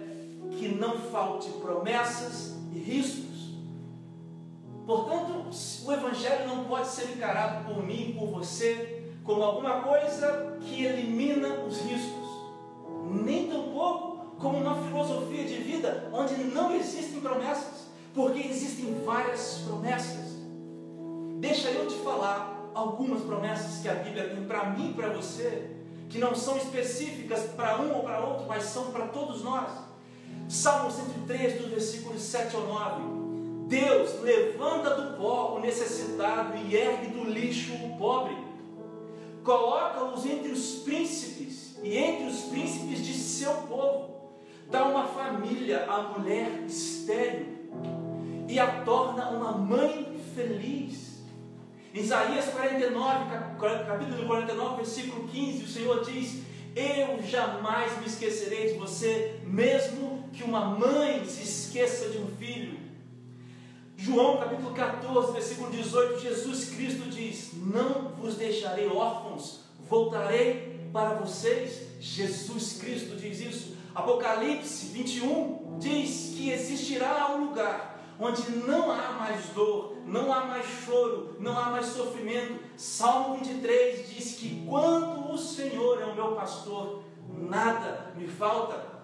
que 0.58 0.68
não 0.68 0.98
falte 0.98 1.48
promessas 1.52 2.56
e 2.72 2.78
riscos. 2.78 3.54
Portanto, 4.84 5.46
o 5.86 5.92
Evangelho 5.92 6.48
não 6.48 6.64
pode 6.64 6.88
ser 6.88 7.10
encarado 7.10 7.72
por 7.72 7.82
mim, 7.82 8.14
por 8.18 8.26
você, 8.26 9.12
como 9.22 9.42
alguma 9.42 9.80
coisa 9.82 10.58
que 10.60 10.84
elimina 10.84 11.64
os 11.64 11.80
riscos, 11.80 12.28
nem 13.10 13.48
tampouco 13.48 14.36
como 14.38 14.58
uma 14.58 14.74
filosofia 14.82 15.44
de 15.44 15.54
vida 15.54 16.10
onde 16.12 16.34
não 16.34 16.74
existem 16.74 17.20
promessas, 17.20 17.86
porque 18.12 18.40
existem 18.40 19.02
várias 19.04 19.62
promessas. 19.66 20.34
Deixa 21.38 21.70
eu 21.70 21.86
te 21.86 21.94
falar 21.96 22.53
algumas 22.74 23.22
promessas 23.22 23.80
que 23.80 23.88
a 23.88 23.94
Bíblia 23.94 24.28
tem 24.28 24.44
para 24.44 24.70
mim 24.70 24.90
e 24.90 24.94
para 24.94 25.08
você, 25.10 25.70
que 26.08 26.18
não 26.18 26.34
são 26.34 26.56
específicas 26.56 27.44
para 27.56 27.80
um 27.80 27.94
ou 27.94 28.02
para 28.02 28.20
outro, 28.20 28.46
mas 28.46 28.64
são 28.64 28.90
para 28.90 29.06
todos 29.06 29.42
nós. 29.42 29.70
Salmo 30.48 30.90
103, 30.90 31.62
do 31.62 31.70
versículo 31.70 32.18
7 32.18 32.54
ao 32.56 32.66
9. 32.66 33.02
Deus 33.68 34.20
levanta 34.20 34.90
do 34.90 35.16
pó 35.16 35.56
o 35.56 35.60
necessitado 35.60 36.56
e 36.56 36.76
ergue 36.76 37.06
do 37.08 37.24
lixo 37.24 37.72
o 37.74 37.96
pobre. 37.96 38.36
Coloca-os 39.42 40.26
entre 40.26 40.52
os 40.52 40.76
príncipes 40.76 41.78
e 41.82 41.96
entre 41.96 42.26
os 42.26 42.42
príncipes 42.42 43.04
de 43.04 43.14
seu 43.14 43.52
povo. 43.68 44.14
Dá 44.70 44.86
uma 44.86 45.06
família 45.06 45.84
à 45.86 46.02
mulher 46.02 46.64
estéril 46.66 47.46
e 48.48 48.58
a 48.58 48.82
torna 48.82 49.30
uma 49.30 49.52
mãe 49.52 50.20
feliz. 50.34 51.13
Isaías 51.94 52.46
49, 52.46 53.30
capítulo 53.86 54.26
49, 54.26 54.76
versículo 54.78 55.28
15, 55.28 55.62
o 55.62 55.68
Senhor 55.68 56.04
diz: 56.04 56.42
Eu 56.74 57.22
jamais 57.22 57.96
me 58.00 58.06
esquecerei 58.06 58.72
de 58.72 58.78
você, 58.80 59.38
mesmo 59.44 60.28
que 60.32 60.42
uma 60.42 60.64
mãe 60.64 61.24
se 61.24 61.44
esqueça 61.44 62.08
de 62.08 62.18
um 62.18 62.26
filho. 62.36 62.80
João 63.96 64.38
capítulo 64.38 64.74
14, 64.74 65.32
versículo 65.34 65.70
18, 65.70 66.18
Jesus 66.18 66.70
Cristo 66.70 67.08
diz: 67.08 67.52
Não 67.54 68.08
vos 68.08 68.34
deixarei 68.34 68.88
órfãos, 68.88 69.60
voltarei 69.88 70.88
para 70.92 71.14
vocês. 71.14 71.80
Jesus 72.00 72.78
Cristo 72.80 73.14
diz 73.14 73.40
isso. 73.40 73.76
Apocalipse 73.94 74.86
21 74.86 75.78
diz 75.78 76.34
que 76.36 76.50
existirá 76.50 77.36
um 77.36 77.44
lugar 77.44 77.93
onde 78.18 78.50
não 78.50 78.90
há 78.90 79.12
mais 79.12 79.46
dor, 79.50 79.96
não 80.06 80.32
há 80.32 80.44
mais 80.44 80.66
choro, 80.84 81.36
não 81.40 81.58
há 81.58 81.70
mais 81.70 81.86
sofrimento. 81.86 82.60
Salmo 82.76 83.36
23 83.36 84.08
diz 84.10 84.34
que 84.36 84.64
quando 84.66 85.32
o 85.32 85.38
Senhor 85.38 86.00
é 86.00 86.04
o 86.04 86.14
meu 86.14 86.32
pastor, 86.32 87.02
nada 87.28 88.12
me 88.16 88.28
falta. 88.28 88.94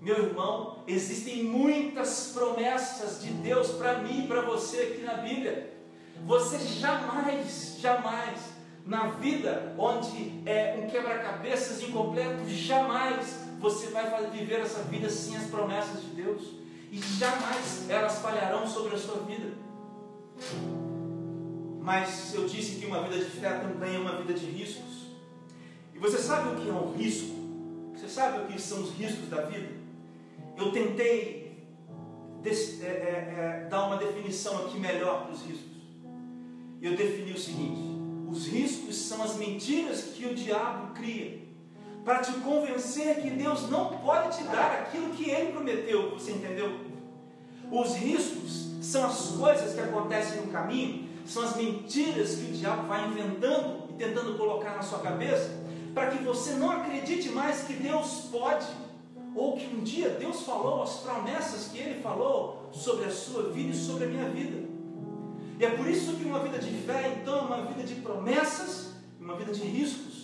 Meu 0.00 0.16
irmão, 0.26 0.84
existem 0.86 1.42
muitas 1.42 2.30
promessas 2.32 3.20
de 3.20 3.30
Deus 3.30 3.72
para 3.72 3.98
mim 3.98 4.24
e 4.24 4.28
para 4.28 4.42
você 4.42 4.82
aqui 4.82 5.02
na 5.02 5.14
Bíblia. 5.14 5.76
Você 6.24 6.58
jamais, 6.58 7.78
jamais, 7.80 8.38
na 8.86 9.08
vida 9.08 9.74
onde 9.76 10.42
é 10.46 10.78
um 10.80 10.88
quebra-cabeças 10.88 11.82
incompleto, 11.82 12.48
jamais 12.48 13.40
você 13.58 13.88
vai 13.88 14.30
viver 14.30 14.60
essa 14.60 14.82
vida 14.84 15.10
sem 15.10 15.36
as 15.36 15.46
promessas 15.46 16.00
de 16.00 16.08
Deus. 16.10 16.57
E 16.90 17.00
jamais 17.18 17.88
elas 17.88 18.18
falharão 18.18 18.66
sobre 18.66 18.94
a 18.94 18.98
sua 18.98 19.16
vida. 19.22 19.52
Mas 21.80 22.34
eu 22.34 22.46
disse 22.46 22.76
que 22.76 22.86
uma 22.86 23.02
vida 23.02 23.18
de 23.18 23.30
fé 23.30 23.58
também 23.58 23.96
é 23.96 23.98
uma 23.98 24.16
vida 24.16 24.34
de 24.34 24.46
riscos. 24.46 25.08
E 25.94 25.98
você 25.98 26.18
sabe 26.18 26.48
o 26.48 26.60
que 26.60 26.68
é 26.68 26.72
um 26.72 26.92
risco? 26.92 27.36
Você 27.94 28.08
sabe 28.08 28.42
o 28.42 28.46
que 28.46 28.60
são 28.60 28.82
os 28.82 28.90
riscos 28.92 29.28
da 29.28 29.42
vida? 29.42 29.78
eu 30.58 30.72
tentei 30.72 31.56
des, 32.42 32.82
é, 32.82 32.86
é, 32.86 33.64
é, 33.64 33.68
dar 33.68 33.86
uma 33.86 33.96
definição 33.96 34.66
aqui 34.66 34.78
melhor 34.78 35.24
para 35.24 35.32
os 35.32 35.42
riscos. 35.42 35.78
Eu 36.82 36.96
defini 36.96 37.32
o 37.32 37.38
seguinte: 37.38 37.80
os 38.28 38.46
riscos 38.46 38.96
são 38.96 39.22
as 39.22 39.36
mentiras 39.36 40.02
que 40.14 40.26
o 40.26 40.34
diabo 40.34 40.94
cria 40.94 41.47
para 42.08 42.20
te 42.20 42.32
convencer 42.40 43.20
que 43.20 43.28
Deus 43.28 43.68
não 43.68 43.98
pode 43.98 44.38
te 44.38 44.44
dar 44.44 44.72
aquilo 44.80 45.10
que 45.10 45.28
ele 45.28 45.52
prometeu. 45.52 46.12
Você 46.12 46.30
entendeu? 46.32 46.80
Os 47.70 47.96
riscos 47.96 48.70
são 48.80 49.04
as 49.04 49.32
coisas 49.32 49.74
que 49.74 49.80
acontecem 49.80 50.40
no 50.40 50.50
caminho, 50.50 51.06
são 51.26 51.42
as 51.42 51.54
mentiras 51.54 52.36
que 52.36 52.50
o 52.50 52.54
diabo 52.54 52.88
vai 52.88 53.06
inventando 53.06 53.90
e 53.90 53.92
tentando 53.92 54.38
colocar 54.38 54.74
na 54.74 54.80
sua 54.80 55.00
cabeça 55.00 55.50
para 55.92 56.06
que 56.06 56.24
você 56.24 56.52
não 56.52 56.70
acredite 56.70 57.28
mais 57.28 57.64
que 57.64 57.74
Deus 57.74 58.28
pode 58.32 58.66
ou 59.34 59.58
que 59.58 59.66
um 59.66 59.80
dia 59.80 60.08
Deus 60.08 60.44
falou 60.44 60.84
as 60.84 61.00
promessas 61.00 61.68
que 61.68 61.76
Ele 61.76 62.00
falou 62.00 62.70
sobre 62.72 63.04
a 63.04 63.10
sua 63.10 63.50
vida 63.50 63.74
e 63.74 63.78
sobre 63.78 64.06
a 64.06 64.08
minha 64.08 64.30
vida. 64.30 64.66
E 65.60 65.64
é 65.66 65.68
por 65.72 65.86
isso 65.86 66.16
que 66.16 66.24
uma 66.24 66.38
vida 66.38 66.58
de 66.58 66.70
fé, 66.70 67.18
então, 67.20 67.36
é 67.36 67.42
uma 67.42 67.66
vida 67.66 67.82
de 67.82 67.96
promessas, 67.96 68.94
uma 69.20 69.36
vida 69.36 69.52
de 69.52 69.60
riscos. 69.60 70.17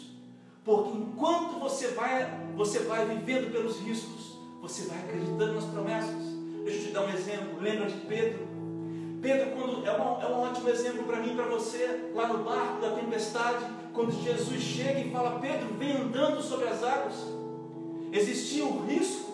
Porque 0.64 0.96
enquanto 0.96 1.58
você 1.60 1.88
vai, 1.88 2.30
você 2.56 2.80
vai 2.80 3.06
vivendo 3.06 3.52
pelos 3.52 3.78
riscos, 3.80 4.38
você 4.62 4.86
vai 4.86 4.98
acreditando 4.98 5.54
nas 5.54 5.64
promessas. 5.64 6.34
Deixa 6.64 6.80
eu 6.80 6.86
te 6.86 6.92
dar 6.92 7.04
um 7.04 7.10
exemplo. 7.10 7.60
Lembra 7.60 7.86
de 7.86 7.98
Pedro? 8.06 8.48
Pedro, 9.20 9.50
quando 9.52 9.86
é, 9.86 9.92
um, 9.92 10.22
é 10.22 10.26
um 10.26 10.40
ótimo 10.40 10.68
exemplo 10.68 11.04
para 11.04 11.20
mim 11.20 11.32
e 11.32 11.34
para 11.34 11.46
você, 11.46 12.10
lá 12.14 12.28
no 12.28 12.44
barco 12.44 12.80
da 12.80 12.90
tempestade, 12.90 13.64
quando 13.92 14.12
Jesus 14.22 14.60
chega 14.62 15.00
e 15.00 15.10
fala: 15.10 15.38
Pedro, 15.40 15.74
vem 15.78 15.92
andando 15.92 16.42
sobre 16.42 16.68
as 16.68 16.82
águas 16.82 17.34
existia 18.14 18.64
o 18.64 18.86
risco 18.86 19.32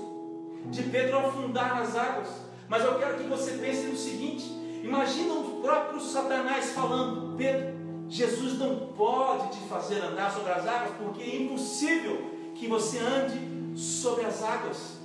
de 0.67 0.83
Pedro 0.85 1.19
afundar 1.19 1.77
nas 1.77 1.95
águas. 1.97 2.29
Mas 2.69 2.85
eu 2.85 2.99
quero 2.99 3.19
que 3.19 3.25
você 3.25 3.53
pense 3.53 3.87
no 3.87 3.97
seguinte: 3.97 4.45
imagina 4.83 5.35
o 5.35 5.61
próprio 5.61 6.01
Satanás 6.01 6.71
falando, 6.71 7.37
Pedro, 7.37 7.80
Jesus 8.11 8.59
não 8.59 8.89
pode 8.97 9.57
te 9.57 9.69
fazer 9.69 10.03
andar 10.03 10.33
sobre 10.33 10.51
as 10.51 10.67
águas, 10.67 10.97
porque 10.99 11.23
é 11.23 11.37
impossível 11.37 12.21
que 12.57 12.67
você 12.67 12.99
ande 12.99 13.79
sobre 13.79 14.25
as 14.25 14.43
águas. 14.43 14.99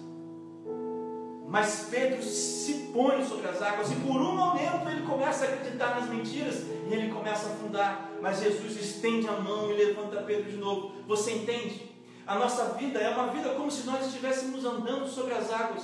Mas 1.48 1.88
Pedro 1.92 2.24
se 2.24 2.90
põe 2.92 3.24
sobre 3.24 3.48
as 3.48 3.62
águas 3.62 3.92
e 3.92 3.96
por 3.98 4.20
um 4.20 4.36
momento 4.36 4.90
ele 4.90 5.06
começa 5.06 5.46
a 5.46 5.50
acreditar 5.50 6.00
nas 6.00 6.10
mentiras 6.10 6.64
e 6.64 6.94
ele 6.94 7.14
começa 7.14 7.48
a 7.48 7.52
afundar. 7.52 8.10
Mas 8.20 8.40
Jesus 8.40 8.76
estende 8.76 9.28
a 9.28 9.34
mão 9.34 9.70
e 9.70 9.76
levanta 9.76 10.24
Pedro 10.24 10.50
de 10.50 10.58
novo. 10.58 10.94
Você 11.08 11.32
entende? 11.32 11.94
A 12.26 12.40
nossa 12.40 12.74
vida 12.74 13.00
é 13.00 13.10
uma 13.10 13.28
vida 13.28 13.50
como 13.50 13.70
se 13.70 13.86
nós 13.86 14.08
estivéssemos 14.08 14.66
andando 14.66 15.08
sobre 15.08 15.36
as 15.36 15.52
águas, 15.54 15.84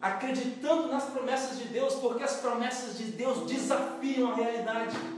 acreditando 0.00 0.86
nas 0.86 1.06
promessas 1.06 1.58
de 1.58 1.64
Deus, 1.64 1.94
porque 1.94 2.22
as 2.22 2.36
promessas 2.36 2.96
de 2.96 3.06
Deus 3.06 3.44
desafiam 3.44 4.30
a 4.30 4.36
realidade. 4.36 5.17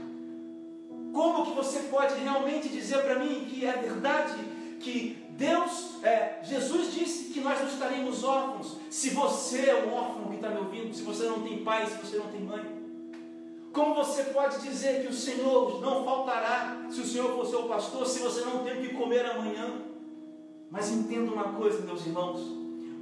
Como 1.13 1.45
que 1.45 1.55
você 1.55 1.79
pode 1.83 2.15
realmente 2.15 2.69
dizer 2.69 3.03
para 3.03 3.19
mim 3.19 3.47
que 3.49 3.65
é 3.65 3.73
verdade 3.73 4.33
que 4.79 5.21
Deus, 5.31 6.03
é, 6.03 6.39
Jesus 6.43 6.93
disse 6.93 7.33
que 7.33 7.39
nós 7.39 7.59
não 7.59 7.67
estaremos 7.67 8.23
órfãos, 8.23 8.77
se 8.89 9.09
você 9.09 9.69
é 9.69 9.85
um 9.85 9.93
órfão 9.93 10.29
que 10.29 10.35
está 10.35 10.49
me 10.49 10.59
ouvindo, 10.59 10.93
se 10.93 11.01
você 11.03 11.23
não 11.23 11.41
tem 11.41 11.63
pai, 11.63 11.85
se 11.87 11.95
você 11.97 12.17
não 12.17 12.27
tem 12.27 12.41
mãe? 12.41 12.81
Como 13.73 13.95
você 13.95 14.25
pode 14.25 14.61
dizer 14.61 15.01
que 15.01 15.07
o 15.07 15.13
Senhor 15.13 15.79
não 15.79 16.03
faltará 16.03 16.87
se 16.89 16.99
o 16.99 17.05
Senhor 17.05 17.33
for 17.35 17.45
seu 17.45 17.63
pastor, 17.63 18.05
se 18.05 18.19
você 18.19 18.41
não 18.41 18.63
tem 18.63 18.73
o 18.73 18.81
que 18.81 18.93
comer 18.93 19.25
amanhã? 19.25 19.81
Mas 20.69 20.89
entenda 20.89 21.31
uma 21.31 21.53
coisa, 21.53 21.81
meus 21.81 22.05
irmãos: 22.05 22.41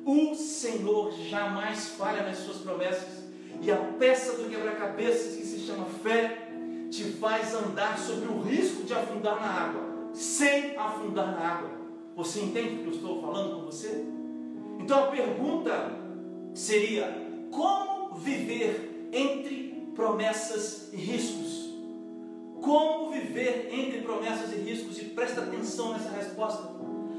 o 0.05 0.35
Senhor 0.35 1.11
jamais 1.11 1.89
falha 1.89 2.23
nas 2.23 2.37
suas 2.37 2.57
promessas, 2.57 3.23
e 3.61 3.71
a 3.71 3.77
peça 3.77 4.33
do 4.33 4.49
quebra-cabeças 4.49 5.35
que 5.35 5.43
se 5.43 5.59
chama 5.59 5.85
fé 5.85 6.48
te 6.89 7.03
faz 7.03 7.53
andar 7.53 7.97
sobre 7.97 8.27
o 8.27 8.41
risco 8.41 8.83
de 8.83 8.93
afundar 8.93 9.39
na 9.39 9.47
água, 9.47 10.09
sem 10.13 10.75
afundar 10.77 11.31
na 11.31 11.39
água. 11.39 11.69
Você 12.15 12.41
entende 12.41 12.75
o 12.75 12.77
que 12.79 12.85
eu 12.87 12.93
estou 12.93 13.21
falando 13.21 13.55
com 13.55 13.65
você? 13.65 14.05
Então 14.79 15.05
a 15.05 15.07
pergunta 15.07 15.91
seria: 16.53 17.47
como 17.51 18.15
viver 18.15 19.09
entre 19.11 19.69
promessas 19.99 20.89
e 20.93 20.95
riscos. 20.95 21.69
Como 22.61 23.11
viver 23.11 23.69
entre 23.71 24.01
promessas 24.01 24.51
e 24.53 24.55
riscos? 24.55 24.97
E 24.97 25.05
presta 25.05 25.41
atenção 25.41 25.93
nessa 25.93 26.09
resposta. 26.09 26.69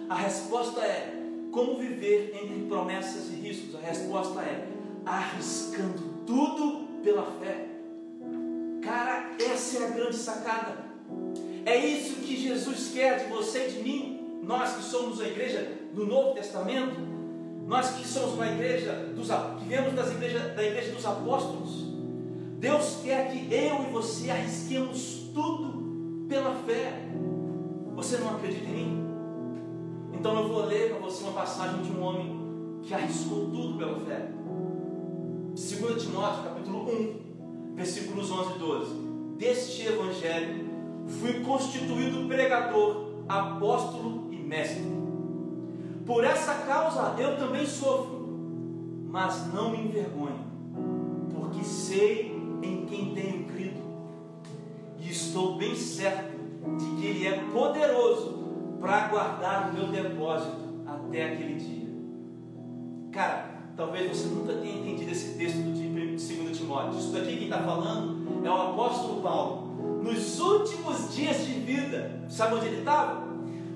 A 0.09 0.15
resposta 0.15 0.81
é: 0.81 1.15
como 1.51 1.77
viver 1.77 2.35
entre 2.43 2.67
promessas 2.67 3.29
e 3.29 3.35
riscos? 3.35 3.75
A 3.75 3.87
resposta 3.87 4.41
é: 4.41 4.67
arriscando 5.05 6.25
tudo 6.27 6.89
pela 7.03 7.25
fé. 7.41 7.70
Cara, 8.91 9.31
essa 9.39 9.79
é 9.79 9.87
a 9.87 9.91
grande 9.91 10.17
sacada. 10.17 10.85
É 11.65 11.77
isso 11.77 12.17
que 12.23 12.37
Jesus 12.37 12.91
quer 12.93 13.21
de 13.21 13.31
você 13.31 13.69
e 13.69 13.71
de 13.71 13.83
mim, 13.85 14.41
nós 14.43 14.75
que 14.75 14.83
somos 14.83 15.21
a 15.21 15.29
igreja 15.29 15.79
do 15.95 16.05
Novo 16.05 16.35
Testamento. 16.35 17.01
nós 17.69 17.91
que 17.91 18.05
somos 18.05 18.35
uma 18.35 18.49
igreja, 18.49 18.93
dos, 19.15 19.29
que 19.29 19.69
viemos 19.69 19.95
das 19.95 20.11
igreja, 20.11 20.41
da 20.41 20.65
igreja 20.65 20.91
dos 20.91 21.07
apóstolos, 21.07 21.85
Deus 22.59 22.99
quer 23.05 23.31
que 23.31 23.55
eu 23.55 23.85
e 23.85 23.93
você 23.93 24.29
arrisquemos 24.29 25.31
tudo 25.33 26.27
pela 26.29 26.53
fé. 26.67 26.93
Você 27.95 28.17
não 28.17 28.31
acredita 28.31 28.67
em 28.67 28.73
mim? 28.73 29.07
Então 30.15 30.37
eu 30.37 30.49
vou 30.49 30.67
ler 30.67 30.91
para 30.91 30.99
você 30.99 31.23
uma 31.23 31.35
passagem 31.35 31.81
de 31.83 31.93
um 31.93 32.03
homem 32.03 32.81
que 32.83 32.93
arriscou 32.93 33.51
tudo 33.51 33.79
pela 33.79 34.01
fé. 34.01 34.31
2 35.55 36.03
Timóteo, 36.03 36.43
capítulo 36.43 36.91
1, 36.91 37.30
versículos 37.75 38.31
11 38.31 38.57
e 38.57 38.59
12. 38.59 38.95
Deste 39.39 39.87
evangelho 39.87 40.69
fui 41.07 41.41
constituído 41.41 42.29
pregador, 42.29 43.07
apóstolo 43.29 44.29
e 44.31 44.37
mestre. 44.37 44.85
Por 46.07 46.25
essa 46.25 46.55
causa 46.67 47.15
eu 47.21 47.37
também 47.37 47.67
sofro, 47.67 48.29
mas 49.09 49.53
não 49.53 49.71
me 49.71 49.79
envergonho, 49.79 50.45
porque 51.33 51.65
sei 51.65 52.37
em 52.63 52.85
quem 52.87 53.15
tenho 53.15 53.45
crido, 53.45 53.81
e 54.99 55.11
estou 55.11 55.57
bem 55.57 55.75
certo 55.75 56.39
de 56.79 57.01
que 57.01 57.07
Ele 57.07 57.27
é 57.27 57.39
poderoso 57.53 58.39
para 58.81 59.09
guardar 59.09 59.71
o 59.71 59.73
meu 59.75 59.89
depósito 59.89 60.57
até 60.87 61.33
aquele 61.33 61.55
dia. 61.55 61.91
Cara, 63.13 63.51
talvez 63.77 64.09
você 64.17 64.29
nunca 64.29 64.55
tenha 64.55 64.81
entendido 64.81 65.11
esse 65.11 65.37
texto 65.37 65.59
de 66.27 66.35
2 66.35 66.57
Timóteo. 66.57 66.99
Isso 66.99 67.13
daqui 67.13 67.37
quem 67.37 67.45
está 67.45 67.59
falando 67.59 68.45
é 68.45 68.51
o 68.51 68.55
apóstolo 68.55 69.21
Paulo. 69.23 70.03
Nos 70.03 70.39
últimos 70.41 71.15
dias 71.15 71.47
de 71.47 71.53
vida, 71.53 72.21
sabe 72.29 72.57
onde 72.57 72.67
ele 72.67 72.79
estava? 72.79 73.23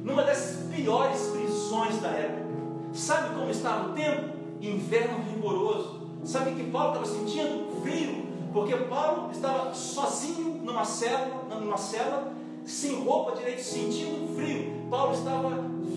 Numa 0.03 0.23
das 0.23 0.67
piores 0.75 1.29
prisões 1.29 2.01
da 2.01 2.09
época. 2.09 2.45
Sabe 2.93 3.35
como 3.35 3.51
estava 3.51 3.91
o 3.91 3.93
tempo? 3.95 4.35
Inverno 4.61 5.19
rigoroso. 5.31 6.01
Sabe 6.25 6.51
o 6.51 6.55
que 6.55 6.65
Paulo 6.65 7.03
estava 7.03 7.07
sentindo? 7.07 7.83
Frio. 7.83 8.25
Porque 8.53 8.77
Paulo 8.77 9.31
estava 9.33 9.75
sozinho 9.75 10.61
numa 10.63 10.85
cela, 10.85 11.45
numa 11.61 11.77
cela, 11.77 12.33
sem 12.65 13.05
roupa 13.05 13.37
direito, 13.37 13.63
sentindo 13.63 14.35
frio. 14.35 14.87
Paulo 14.89 15.13
estava 15.13 15.51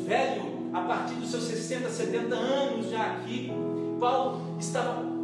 velho, 0.06 0.72
a 0.74 0.82
partir 0.82 1.16
dos 1.16 1.30
seus 1.30 1.44
60, 1.44 1.89
70 1.89 2.36
anos 2.36 2.89
já 2.89 3.13
aqui. 3.13 3.51
Paulo 4.00 4.42
estava 4.60 5.16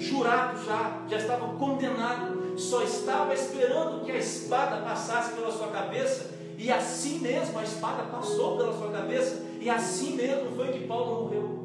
jurado 0.00 0.64
já, 0.64 1.02
já 1.06 1.18
estava 1.18 1.54
condenado, 1.58 2.58
só 2.58 2.82
estava 2.82 3.34
esperando 3.34 4.02
que 4.02 4.10
a 4.10 4.16
espada 4.16 4.80
passasse 4.80 5.34
pela 5.34 5.52
sua 5.52 5.68
cabeça, 5.68 6.30
e 6.56 6.72
assim 6.72 7.18
mesmo 7.18 7.58
a 7.58 7.62
espada 7.62 8.04
passou 8.04 8.56
pela 8.56 8.72
sua 8.72 8.90
cabeça, 8.90 9.44
e 9.60 9.68
assim 9.68 10.16
mesmo 10.16 10.56
foi 10.56 10.68
que 10.68 10.86
Paulo 10.86 11.24
morreu. 11.24 11.60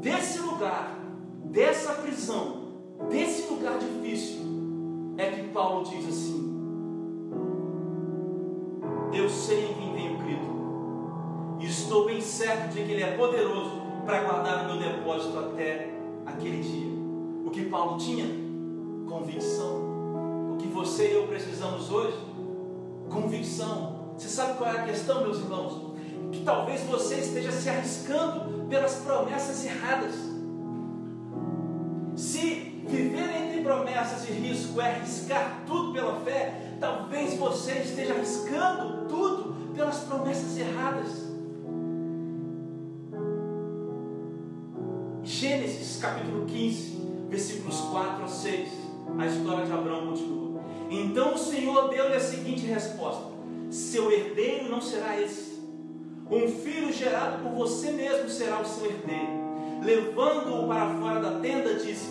Desse 0.00 0.38
lugar, 0.38 0.96
dessa 1.44 1.94
prisão, 1.94 2.68
desse 3.10 3.48
lugar 3.48 3.78
difícil, 3.78 4.38
é 5.18 5.26
que 5.26 5.48
Paulo 5.48 5.84
diz 5.90 6.08
assim: 6.08 6.56
Eu 9.12 9.28
sei 9.28 9.70
em 9.70 9.74
quem 9.74 9.92
tenho 9.92 10.18
crido, 10.18 11.58
e 11.58 11.66
estou 11.66 12.06
bem 12.06 12.20
certo 12.20 12.72
de 12.72 12.84
que 12.84 12.92
Ele 12.92 13.02
é 13.02 13.16
poderoso 13.16 13.82
para 14.06 14.22
guardar 14.22 14.64
o 14.64 14.68
meu 14.68 14.78
depósito 14.78 15.36
até 15.36 15.90
aquele 16.24 16.62
dia. 16.62 16.97
O 17.48 17.50
que 17.50 17.64
Paulo 17.64 17.96
tinha? 17.96 18.26
Convicção. 19.08 20.52
O 20.52 20.58
que 20.58 20.68
você 20.68 21.08
e 21.08 21.14
eu 21.14 21.26
precisamos 21.28 21.90
hoje? 21.90 22.14
Convicção. 23.08 24.12
Você 24.18 24.28
sabe 24.28 24.58
qual 24.58 24.68
é 24.68 24.80
a 24.80 24.82
questão, 24.82 25.22
meus 25.22 25.38
irmãos? 25.38 25.94
Que 26.30 26.44
talvez 26.44 26.82
você 26.82 27.14
esteja 27.14 27.50
se 27.50 27.70
arriscando 27.70 28.66
pelas 28.68 28.96
promessas 28.96 29.64
erradas. 29.64 30.14
Se 32.16 32.82
viver 32.86 33.30
entre 33.42 33.62
promessas 33.62 34.28
e 34.28 34.32
risco 34.32 34.78
é 34.82 34.96
arriscar 34.96 35.62
tudo 35.66 35.94
pela 35.94 36.20
fé, 36.20 36.76
talvez 36.78 37.32
você 37.38 37.78
esteja 37.78 38.12
arriscando 38.12 39.08
tudo 39.08 39.72
pelas 39.74 40.00
promessas 40.00 40.58
erradas. 40.58 41.28
Gênesis 45.24 45.98
capítulo 45.98 46.44
15, 46.44 46.97
versículos 47.28 47.80
4 47.92 48.24
a 48.24 48.28
6, 48.28 48.68
a 49.18 49.26
história 49.26 49.66
de 49.66 49.72
Abraão 49.72 50.08
continua. 50.08 50.60
Então 50.90 51.34
o 51.34 51.38
Senhor 51.38 51.88
deu-lhe 51.88 52.14
a 52.14 52.20
seguinte 52.20 52.66
resposta: 52.66 53.32
Seu 53.70 54.10
herdeiro 54.10 54.68
não 54.68 54.80
será 54.80 55.20
esse. 55.20 55.58
Um 56.30 56.48
filho 56.48 56.92
gerado 56.92 57.42
por 57.42 57.52
você 57.52 57.90
mesmo 57.90 58.28
será 58.28 58.60
o 58.60 58.64
seu 58.64 58.86
herdeiro. 58.86 59.38
Levando-o 59.82 60.66
para 60.66 60.94
fora 60.94 61.20
da 61.20 61.40
tenda, 61.40 61.74
disse: 61.74 62.08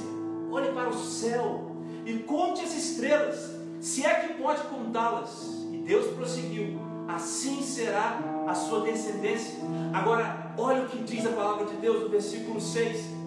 Olhe 0.51 0.71
para 0.71 0.89
o 0.89 0.93
céu 0.93 1.71
e 2.05 2.19
conte 2.19 2.63
as 2.63 2.75
estrelas, 2.75 3.55
se 3.79 4.05
é 4.05 4.13
que 4.15 4.41
pode 4.41 4.61
contá-las. 4.63 5.65
E 5.71 5.77
Deus 5.77 6.07
prosseguiu: 6.15 6.79
Assim 7.07 7.61
será 7.61 8.19
a 8.47 8.53
sua 8.53 8.81
descendência. 8.81 9.55
Agora, 9.93 10.53
olha 10.57 10.83
o 10.83 10.87
que 10.87 10.99
diz 10.99 11.25
a 11.25 11.29
palavra 11.29 11.65
de 11.65 11.75
Deus 11.77 12.03
no 12.03 12.09
versículo 12.09 12.61
6. 12.61 13.17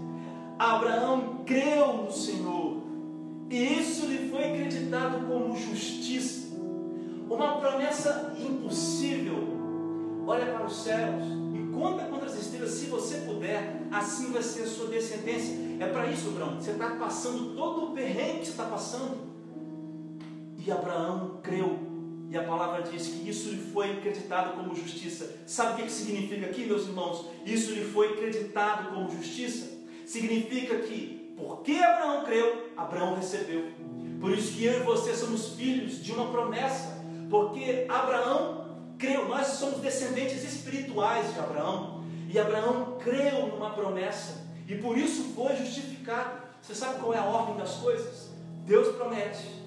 Abraão 0.60 1.42
creu 1.46 2.02
no 2.02 2.12
Senhor, 2.12 2.82
e 3.48 3.80
isso 3.80 4.04
lhe 4.04 4.28
foi 4.28 4.44
acreditado 4.44 5.26
como 5.26 5.56
justiça. 5.56 6.54
Uma 7.30 7.56
promessa 7.56 8.36
impossível. 8.38 9.38
Olha 10.26 10.52
para 10.52 10.66
os 10.66 10.82
céus 10.82 11.24
e 11.54 11.72
conta 11.72 12.04
contra 12.04 12.26
as 12.26 12.38
estrelas, 12.38 12.72
se 12.72 12.84
você 12.90 13.22
puder, 13.22 13.86
assim 13.90 14.32
vai 14.32 14.42
ser 14.42 14.64
a 14.64 14.66
sua 14.66 14.88
descendência. 14.88 15.56
É 15.80 15.86
para 15.86 16.08
isso, 16.08 16.28
Abraão. 16.28 16.60
Você 16.60 16.72
está 16.72 16.90
passando 16.90 17.56
todo 17.56 17.86
o 17.86 17.94
perrengue 17.94 18.40
que 18.40 18.44
você 18.44 18.50
está 18.50 18.64
passando. 18.64 19.16
E 20.58 20.70
Abraão 20.70 21.40
creu 21.42 21.78
e 22.30 22.36
a 22.36 22.44
palavra 22.44 22.82
diz 22.82 23.08
que 23.08 23.30
isso 23.30 23.48
lhe 23.48 23.62
foi 23.72 23.92
acreditado 23.92 24.56
como 24.56 24.76
justiça. 24.76 25.38
Sabe 25.46 25.80
o 25.80 25.84
que 25.86 25.90
significa 25.90 26.44
aqui, 26.44 26.66
meus 26.66 26.86
irmãos? 26.86 27.30
Isso 27.46 27.72
lhe 27.72 27.82
foi 27.82 28.12
acreditado 28.12 28.94
como 28.94 29.10
justiça. 29.10 29.79
Significa 30.10 30.76
que, 30.78 31.32
porque 31.36 31.74
Abraão 31.74 32.24
creu, 32.24 32.72
Abraão 32.76 33.14
recebeu. 33.14 33.70
Por 34.20 34.32
isso 34.32 34.54
que 34.54 34.64
eu 34.64 34.80
e 34.80 34.82
você 34.82 35.14
somos 35.14 35.50
filhos 35.54 36.02
de 36.02 36.10
uma 36.10 36.32
promessa. 36.32 37.00
Porque 37.30 37.86
Abraão 37.88 38.74
creu, 38.98 39.28
nós 39.28 39.46
somos 39.46 39.78
descendentes 39.78 40.42
espirituais 40.42 41.32
de 41.32 41.38
Abraão. 41.38 42.02
E 42.28 42.36
Abraão 42.40 42.98
creu 42.98 43.46
numa 43.46 43.70
promessa. 43.70 44.48
E 44.66 44.74
por 44.74 44.98
isso 44.98 45.32
foi 45.32 45.54
justificado. 45.54 46.42
Você 46.60 46.74
sabe 46.74 46.98
qual 46.98 47.14
é 47.14 47.18
a 47.18 47.26
ordem 47.26 47.56
das 47.56 47.76
coisas? 47.76 48.32
Deus 48.66 48.96
promete. 48.96 49.62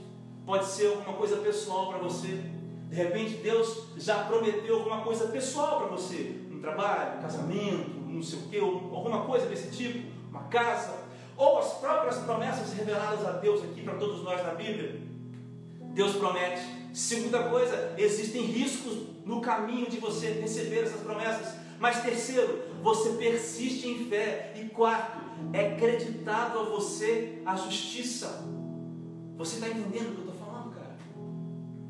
Pode 0.46 0.66
ser 0.66 0.88
alguma 0.88 1.14
coisa 1.14 1.38
pessoal 1.38 1.88
para 1.88 2.00
você. 2.00 2.44
De 2.90 2.96
repente 2.98 3.36
Deus 3.36 3.86
já 3.96 4.26
prometeu 4.26 4.76
alguma 4.76 5.04
coisa 5.04 5.28
pessoal 5.28 5.78
para 5.78 5.88
você, 5.88 6.36
um 6.52 6.60
trabalho, 6.60 7.20
um 7.20 7.22
casamento, 7.22 7.90
não 8.08 8.22
sei 8.22 8.40
o 8.40 8.42
que, 8.44 8.60
alguma 8.60 9.22
coisa 9.22 9.48
desse 9.48 9.72
tipo, 9.72 10.13
uma 10.34 10.46
casa, 10.46 10.96
ou 11.38 11.60
as 11.60 11.74
próprias 11.74 12.18
promessas 12.18 12.74
reveladas 12.74 13.24
a 13.24 13.34
Deus 13.34 13.64
aqui 13.64 13.84
para 13.84 13.94
todos 13.96 14.24
nós 14.24 14.44
na 14.44 14.56
Bíblia. 14.56 15.00
Deus 15.94 16.16
promete. 16.16 16.62
Segunda 16.92 17.44
coisa, 17.50 17.94
existem 17.98 18.42
riscos 18.42 18.98
no 19.26 19.42
caminho 19.42 19.90
de 19.90 20.00
você 20.00 20.32
receber 20.32 20.84
essas 20.84 21.02
promessas. 21.02 21.54
Mas 21.80 22.02
terceiro, 22.02 22.64
você 22.82 23.12
persiste 23.12 23.88
em 23.88 24.10
fé. 24.10 24.54
E 24.56 24.70
quarto, 24.70 25.20
é 25.54 25.74
acreditado 25.74 26.60
a 26.60 26.64
você 26.64 27.42
a 27.46 27.56
justiça. 27.56 28.44
Você 29.38 29.56
está 29.56 29.68
entendendo 29.70 30.12
o 30.12 30.16
que 30.16 30.22
eu 30.22 30.34
estou 30.34 30.34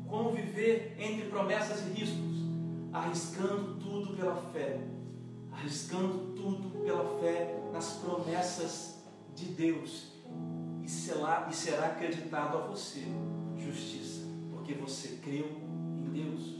como 0.06 0.30
viver 0.30 0.94
entre 0.98 1.28
promessas 1.28 1.80
e 1.80 2.00
riscos? 2.00 2.44
Arriscando 2.92 3.74
tudo 3.80 4.16
pela 4.16 4.36
fé. 4.52 4.78
Arriscando 5.50 6.34
tudo 6.36 6.84
pela 6.84 7.18
fé 7.18 7.63
nas 7.74 7.94
promessas 7.94 9.02
de 9.34 9.46
Deus. 9.46 10.12
E 10.84 10.88
será, 10.88 11.48
e 11.50 11.54
será 11.54 11.86
acreditado 11.86 12.56
a 12.56 12.60
você 12.60 13.02
justiça, 13.58 14.22
porque 14.52 14.74
você 14.74 15.18
creu 15.22 15.46
em 15.98 16.10
Deus. 16.12 16.54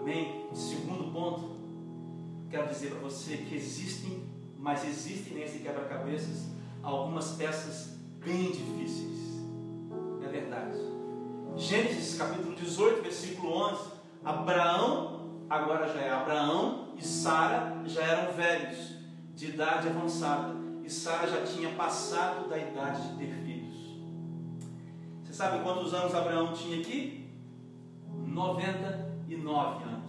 Amém? 0.00 0.46
Segundo 0.54 1.12
ponto, 1.12 1.56
quero 2.48 2.68
dizer 2.68 2.92
para 2.92 3.00
você 3.00 3.36
que 3.36 3.54
existem, 3.54 4.22
mas 4.56 4.88
existem 4.88 5.34
nesse 5.34 5.58
quebra-cabeças 5.58 6.46
algumas 6.82 7.32
peças 7.32 7.98
bem 8.24 8.50
difíceis. 8.50 9.18
É 10.24 10.28
verdade. 10.28 10.78
Gênesis 11.56 12.16
capítulo 12.16 12.54
18, 12.54 13.02
versículo 13.02 13.52
11. 13.52 13.90
Abraão, 14.24 15.44
agora 15.50 15.92
já 15.92 16.00
é 16.00 16.10
Abraão 16.10 16.94
e 16.96 17.04
Sara 17.04 17.82
já 17.86 18.02
eram 18.02 18.32
velhos, 18.32 18.98
de 19.38 19.50
idade 19.50 19.86
avançada. 19.86 20.56
E 20.82 20.90
Sara 20.90 21.28
já 21.28 21.44
tinha 21.44 21.70
passado 21.70 22.48
da 22.48 22.58
idade 22.58 23.08
de 23.08 23.18
ter 23.18 23.32
filhos. 23.44 23.76
Você 25.22 25.32
sabe 25.32 25.62
quantos 25.62 25.94
anos 25.94 26.14
Abraão 26.14 26.52
tinha 26.52 26.80
aqui? 26.80 27.30
99 28.26 29.84
anos. 29.84 30.08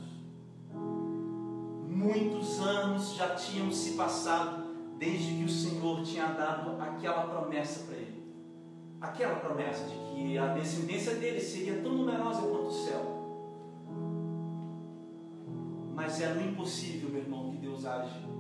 muitos 1.88 2.60
anos 2.60 3.16
já 3.16 3.36
tinham 3.36 3.72
se 3.72 3.92
passado 3.92 4.70
desde 4.98 5.36
que 5.36 5.44
o 5.44 5.50
Senhor 5.50 6.02
tinha 6.02 6.28
dado 6.28 6.82
aquela 6.82 7.28
promessa 7.28 7.86
para 7.86 7.98
ele. 7.98 8.24
Aquela 9.00 9.36
promessa 9.36 9.86
de 9.86 9.96
que 9.96 10.38
a 10.38 10.48
descendência 10.54 11.16
dele 11.16 11.40
seria 11.40 11.82
tão 11.82 11.94
numerosa 11.94 12.42
quanto 12.42 12.68
o 12.68 12.72
céu. 12.72 13.20
Mas 15.94 16.22
é 16.22 16.42
impossível, 16.42 17.10
meu 17.10 17.22
irmão, 17.22 17.52
que 17.52 17.58
Deus 17.58 17.86
age. 17.86 18.39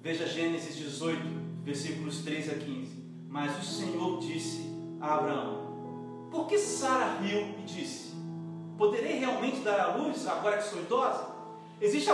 Veja 0.00 0.26
Gênesis 0.26 0.76
18, 0.76 1.20
versículos 1.64 2.18
13 2.22 2.50
a 2.50 2.54
15. 2.54 2.98
Mas 3.28 3.58
o 3.58 3.64
Senhor 3.64 4.20
disse 4.20 4.70
a 5.00 5.16
Abraão: 5.16 6.28
Por 6.30 6.46
que 6.46 6.56
Sara 6.56 7.18
riu 7.20 7.54
e 7.58 7.62
disse: 7.66 8.14
Poderei 8.76 9.18
realmente 9.18 9.60
dar 9.60 9.80
à 9.80 9.96
luz 9.96 10.26
agora 10.26 10.58
que 10.58 10.64
sou 10.64 10.80
idosa? 10.80 11.36
Existe, 11.80 12.10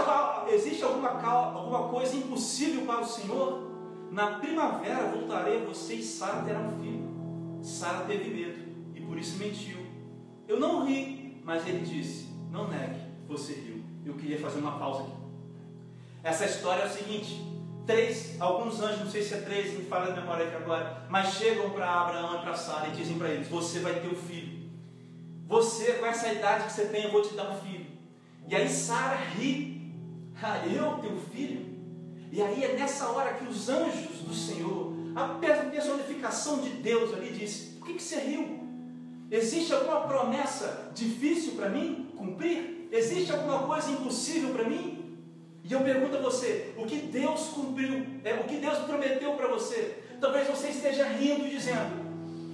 existe 0.53 0.83
alguma, 0.83 1.11
alguma 1.23 1.89
coisa 1.89 2.17
impossível 2.17 2.87
para 2.87 3.01
o 3.01 3.07
Senhor? 3.07 3.71
Na 4.11 4.39
primavera 4.39 5.09
voltarei 5.09 5.63
a 5.63 5.65
você 5.65 5.95
e 5.95 6.03
Sara 6.03 6.43
terá 6.43 6.61
um 6.61 6.81
filho. 6.81 7.05
Sara 7.63 8.05
teve 8.05 8.31
medo 8.31 8.65
e 8.95 9.01
por 9.01 9.19
isso 9.19 9.39
mentiu. 9.39 9.79
Eu 10.49 10.59
não 10.59 10.87
ri, 10.87 11.41
mas 11.45 11.67
ele 11.67 11.85
disse: 11.85 12.29
Não 12.51 12.69
negue, 12.69 13.01
você 13.29 13.53
riu. 13.53 13.83
Eu 14.07 14.15
queria 14.15 14.39
fazer 14.39 14.59
uma 14.59 14.79
pausa 14.79 15.03
aqui. 15.03 15.13
Essa 16.23 16.47
história 16.47 16.83
é 16.83 16.87
o 16.87 16.91
seguinte: 16.91 17.41
três, 17.87 18.41
alguns 18.41 18.81
anjos, 18.81 19.01
não 19.01 19.11
sei 19.11 19.23
se 19.23 19.35
é 19.35 19.39
três, 19.39 19.73
me 19.77 19.85
fala 19.85 20.13
a 20.13 20.17
memória 20.17 20.47
aqui 20.47 20.57
agora, 20.57 21.05
mas 21.09 21.35
chegam 21.35 21.71
para 21.71 21.89
Abraão 21.89 22.37
e 22.37 22.43
para 22.43 22.55
Sara 22.55 22.89
e 22.89 22.93
dizem 22.93 23.19
para 23.19 23.29
eles: 23.29 23.49
Você 23.49 23.81
vai 23.81 24.01
ter 24.01 24.09
um 24.09 24.15
filho. 24.15 24.65
Você, 25.47 25.93
com 25.95 26.07
essa 26.07 26.33
idade 26.33 26.65
que 26.65 26.73
você 26.73 26.87
tem, 26.87 27.05
eu 27.05 27.13
vou 27.13 27.23
te 27.23 27.35
dar 27.35 27.51
um 27.51 27.59
filho. 27.61 27.87
E 28.49 28.57
aí 28.57 28.69
Sara 28.69 29.17
ri. 29.17 29.75
Ah, 30.43 30.67
eu 30.67 30.99
tenho 30.99 31.19
filho? 31.33 31.75
E 32.31 32.43
aí 32.43 32.65
é 32.65 32.73
nessa 32.75 33.09
hora 33.09 33.35
que 33.35 33.45
os 33.45 33.69
anjos 33.69 34.19
do 34.19 34.35
Senhor, 34.35 34.93
a 35.15 35.39
personificação 35.71 36.61
de 36.61 36.71
Deus 36.71 37.15
ali 37.15 37.31
disse: 37.31 37.77
Por 37.79 37.87
que, 37.87 37.95
que 37.95 38.03
você 38.03 38.17
riu? 38.17 38.61
Existe 39.31 39.73
alguma 39.73 40.03
promessa 40.03 40.91
difícil 40.95 41.53
para 41.53 41.69
mim 41.69 42.13
cumprir? 42.17 42.89
Existe 42.91 43.33
alguma 43.33 43.61
coisa 43.61 43.91
impossível 43.91 44.51
para 44.51 44.65
mim? 44.65 44.94
E 45.65 45.73
eu 45.73 45.81
pergunto 45.81 46.17
a 46.17 46.21
você: 46.21 46.75
o 46.77 46.85
que 46.85 46.99
Deus 46.99 47.49
cumpriu? 47.49 48.07
É, 48.23 48.35
o 48.35 48.45
que 48.45 48.57
Deus 48.57 48.79
prometeu 48.81 49.33
para 49.33 49.49
você? 49.49 50.05
Talvez 50.21 50.47
você 50.47 50.69
esteja 50.69 51.09
rindo 51.09 51.49
dizendo: 51.49 52.05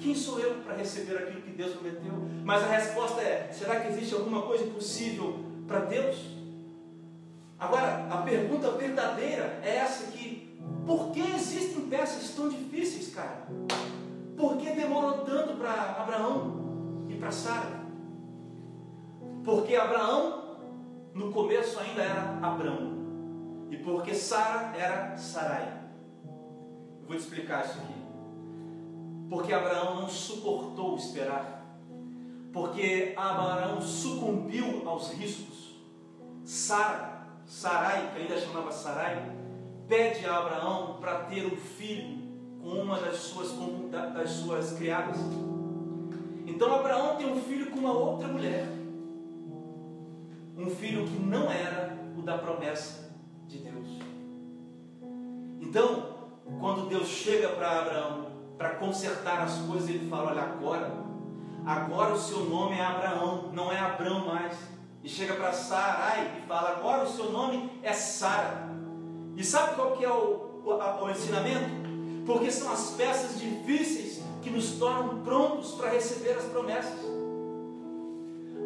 quem 0.00 0.14
sou 0.14 0.38
eu 0.38 0.54
para 0.62 0.76
receber 0.76 1.16
aquilo 1.18 1.42
que 1.42 1.50
Deus 1.50 1.72
prometeu? 1.72 2.12
Mas 2.44 2.62
a 2.62 2.68
resposta 2.68 3.20
é: 3.20 3.50
será 3.52 3.80
que 3.80 3.88
existe 3.88 4.14
alguma 4.14 4.42
coisa 4.42 4.64
impossível 4.64 5.44
para 5.66 5.80
Deus? 5.80 6.16
Agora, 7.58 8.06
a 8.10 8.18
pergunta 8.18 8.70
verdadeira 8.70 9.60
é 9.64 9.76
essa 9.76 10.04
aqui: 10.04 10.56
por 10.86 11.10
que 11.10 11.20
existem 11.20 11.88
peças 11.88 12.30
tão 12.30 12.48
difíceis, 12.48 13.12
cara? 13.12 13.48
Por 14.36 14.56
que 14.56 14.70
demorou 14.70 15.24
tanto 15.24 15.56
para 15.56 15.72
Abraão 16.00 17.06
e 17.08 17.14
para 17.14 17.32
Sara? 17.32 17.80
Porque 19.44 19.74
Abraão, 19.74 20.56
no 21.12 21.32
começo, 21.32 21.78
ainda 21.78 22.02
era 22.02 22.38
Abraão, 22.42 22.99
e 23.70 23.76
porque 23.76 24.14
Sara 24.14 24.76
era 24.76 25.16
Sarai. 25.16 25.80
Eu 26.24 27.06
vou 27.06 27.16
te 27.16 27.22
explicar 27.22 27.64
isso 27.64 27.78
aqui. 27.78 28.00
Porque 29.28 29.52
Abraão 29.52 30.00
não 30.00 30.08
suportou 30.08 30.96
esperar, 30.96 31.64
porque 32.52 33.14
Abraão 33.16 33.80
sucumbiu 33.80 34.82
aos 34.88 35.12
riscos. 35.12 35.76
Sara, 36.44 37.28
Sarai, 37.46 38.10
que 38.12 38.22
ainda 38.22 38.40
chamava 38.40 38.72
Sarai, 38.72 39.30
pede 39.86 40.26
a 40.26 40.36
Abraão 40.36 40.96
para 41.00 41.24
ter 41.24 41.46
um 41.46 41.56
filho 41.56 42.18
com 42.60 42.70
uma 42.70 42.98
das 42.98 43.18
suas, 43.18 43.52
das 43.90 44.30
suas 44.30 44.72
criadas. 44.72 45.16
Então 46.44 46.74
Abraão 46.74 47.16
tem 47.16 47.32
um 47.32 47.40
filho 47.40 47.70
com 47.70 47.78
uma 47.78 47.92
outra 47.92 48.26
mulher. 48.26 48.66
Um 50.56 50.68
filho 50.68 51.06
que 51.06 51.18
não 51.18 51.50
era 51.50 51.96
o 52.18 52.22
da 52.22 52.36
promessa. 52.36 53.09
Então, 55.70 56.02
quando 56.58 56.88
Deus 56.88 57.06
chega 57.06 57.50
para 57.50 57.78
Abraão 57.78 58.26
para 58.58 58.70
consertar 58.70 59.42
as 59.42 59.54
coisas, 59.58 59.88
ele 59.88 60.10
fala: 60.10 60.32
Olha, 60.32 60.42
agora, 60.42 60.92
agora 61.64 62.12
o 62.12 62.18
seu 62.18 62.40
nome 62.40 62.76
é 62.76 62.84
Abraão, 62.84 63.50
não 63.52 63.70
é 63.70 63.78
Abrão 63.78 64.26
mais. 64.26 64.58
E 65.04 65.08
chega 65.08 65.34
para 65.34 65.52
Sarai 65.52 66.42
e 66.42 66.48
fala: 66.48 66.70
Agora 66.70 67.04
o 67.04 67.08
seu 67.08 67.30
nome 67.30 67.70
é 67.84 67.92
Sara. 67.92 68.68
E 69.36 69.44
sabe 69.44 69.76
qual 69.76 69.92
que 69.92 70.04
é 70.04 70.10
o, 70.10 70.60
o, 70.64 71.04
o 71.04 71.08
ensinamento? 71.08 71.70
Porque 72.26 72.50
são 72.50 72.72
as 72.72 72.90
peças 72.90 73.38
difíceis 73.38 74.20
que 74.42 74.50
nos 74.50 74.72
tornam 74.72 75.22
prontos 75.22 75.70
para 75.76 75.90
receber 75.90 76.32
as 76.32 76.46
promessas. 76.46 76.98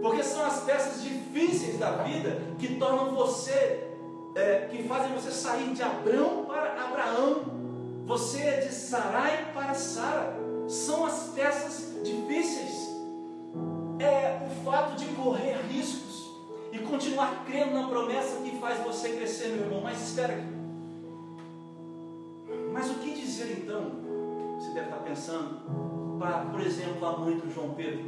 Porque 0.01 0.23
são 0.23 0.43
as 0.47 0.61
peças 0.61 1.03
difíceis 1.03 1.79
da 1.79 1.91
vida 1.99 2.41
que 2.59 2.77
tornam 2.77 3.15
você, 3.15 3.94
é, 4.35 4.67
que 4.71 4.83
fazem 4.85 5.15
você 5.15 5.31
sair 5.31 5.73
de 5.73 5.83
Abrão 5.83 6.45
para 6.45 6.85
Abraão. 6.85 7.45
Você 8.07 8.43
é 8.43 8.61
de 8.61 8.75
Sarai 8.75 9.53
para 9.55 9.75
Sara. 9.75 10.37
São 10.69 11.07
as 11.07 11.31
peças 11.35 12.03
difíceis. 12.03 12.89
É 13.99 14.41
o 14.45 14.65
fato 14.65 14.97
de 14.97 15.07
correr 15.15 15.57
riscos 15.71 16.31
e 16.73 16.79
continuar 16.79 17.45
crendo 17.47 17.75
na 17.75 17.89
promessa 17.89 18.43
que 18.43 18.59
faz 18.59 18.83
você 18.85 19.11
crescer, 19.11 19.49
meu 19.49 19.67
irmão. 19.67 19.81
Mas 19.83 20.03
espera 20.03 20.35
aqui. 20.35 20.55
Mas 22.73 22.91
o 22.91 22.95
que 22.95 23.15
dizer 23.15 23.63
então? 23.63 24.03
Você 24.59 24.73
deve 24.73 24.87
estar 24.87 25.03
pensando 25.03 26.19
para, 26.19 26.47
por 26.47 26.61
exemplo, 26.61 27.07
a 27.07 27.19
mãe 27.19 27.39
do 27.39 27.51
João 27.51 27.75
Pedro. 27.75 28.05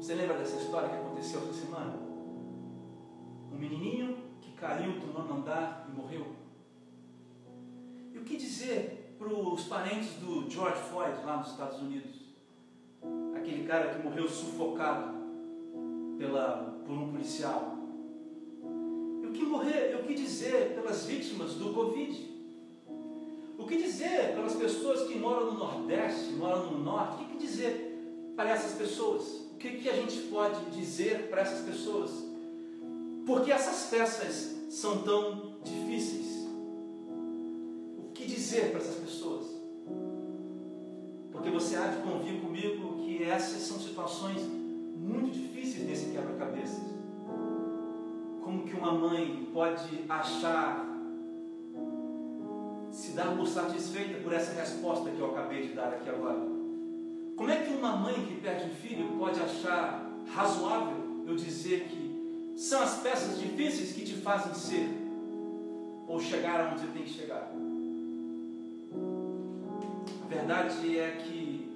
Você 0.00 0.14
lembra 0.14 0.36
dessa 0.36 0.56
história 0.56 0.88
que 0.88 0.96
aconteceu 0.96 1.40
essa 1.40 1.52
semana? 1.52 1.98
Um 3.52 3.56
menininho 3.56 4.23
caiu 4.64 4.92
do 4.92 5.12
nono 5.12 5.40
andar 5.40 5.86
e 5.86 5.94
morreu. 5.94 6.26
E 8.14 8.18
o 8.18 8.24
que 8.24 8.38
dizer 8.38 9.14
para 9.18 9.28
os 9.28 9.64
parentes 9.64 10.14
do 10.14 10.50
George 10.50 10.80
Floyd 10.88 11.22
lá 11.22 11.36
nos 11.36 11.50
Estados 11.50 11.82
Unidos? 11.82 12.16
Aquele 13.36 13.66
cara 13.66 13.94
que 13.94 14.02
morreu 14.02 14.26
sufocado 14.26 15.12
pela, 16.16 16.82
por 16.86 16.94
um 16.94 17.10
policial. 17.10 17.76
E 19.22 19.26
o 19.26 19.32
que 19.32 19.44
morrer, 19.44 20.00
o 20.00 20.06
que 20.06 20.14
dizer 20.14 20.74
pelas 20.74 21.04
vítimas 21.04 21.52
do 21.56 21.74
Covid? 21.74 22.32
O 23.58 23.66
que 23.66 23.76
dizer 23.76 24.34
pelas 24.34 24.54
pessoas 24.54 25.06
que 25.06 25.18
moram 25.18 25.52
no 25.52 25.58
Nordeste, 25.58 26.32
moram 26.32 26.70
no 26.70 26.78
Norte? 26.78 27.22
O 27.22 27.26
que 27.26 27.36
dizer 27.36 28.32
para 28.34 28.48
essas 28.48 28.72
pessoas? 28.78 29.44
O 29.52 29.56
que 29.56 29.88
a 29.90 29.94
gente 29.94 30.16
pode 30.28 30.58
dizer 30.70 31.28
para 31.28 31.42
essas 31.42 31.60
pessoas? 31.66 32.10
Porque 33.26 33.52
essas 33.52 33.90
peças 33.90 34.53
são 34.68 34.98
tão 35.02 35.56
difíceis. 35.62 36.46
O 37.98 38.12
que 38.12 38.26
dizer 38.26 38.70
para 38.70 38.80
essas 38.80 38.96
pessoas? 38.96 39.46
Porque 41.32 41.50
você 41.50 41.76
há 41.76 41.88
de 41.88 42.02
convir 42.02 42.40
comigo 42.40 42.96
que 43.04 43.22
essas 43.22 43.62
são 43.62 43.78
situações 43.78 44.40
muito 44.96 45.30
difíceis 45.30 45.86
desse 45.86 46.10
quebra-cabeças. 46.10 46.82
Como 48.42 48.64
que 48.64 48.74
uma 48.74 48.92
mãe 48.92 49.48
pode 49.52 50.04
achar 50.08 50.94
se 52.94 53.10
dar 53.12 53.36
por 53.36 53.46
satisfeita 53.46 54.20
por 54.22 54.32
essa 54.32 54.52
resposta 54.52 55.10
que 55.10 55.18
eu 55.18 55.32
acabei 55.32 55.66
de 55.66 55.74
dar 55.74 55.88
aqui 55.88 56.08
agora. 56.08 56.38
Como 57.36 57.50
é 57.50 57.56
que 57.56 57.74
uma 57.74 57.96
mãe 57.96 58.14
que 58.26 58.36
perde 58.36 58.70
um 58.70 58.74
filho 58.74 59.18
pode 59.18 59.40
achar 59.40 60.08
razoável 60.32 61.24
eu 61.26 61.34
dizer 61.34 61.88
que 61.88 62.03
são 62.56 62.82
as 62.82 63.00
peças 63.00 63.38
difíceis 63.38 63.92
que 63.92 64.04
te 64.04 64.14
fazem 64.14 64.54
ser 64.54 64.88
ou 66.06 66.20
chegar 66.20 66.76
você 66.76 66.86
tem 66.88 67.02
que 67.02 67.10
chegar? 67.10 67.52
A 70.22 70.26
verdade 70.28 70.98
é 70.98 71.10
que 71.12 71.70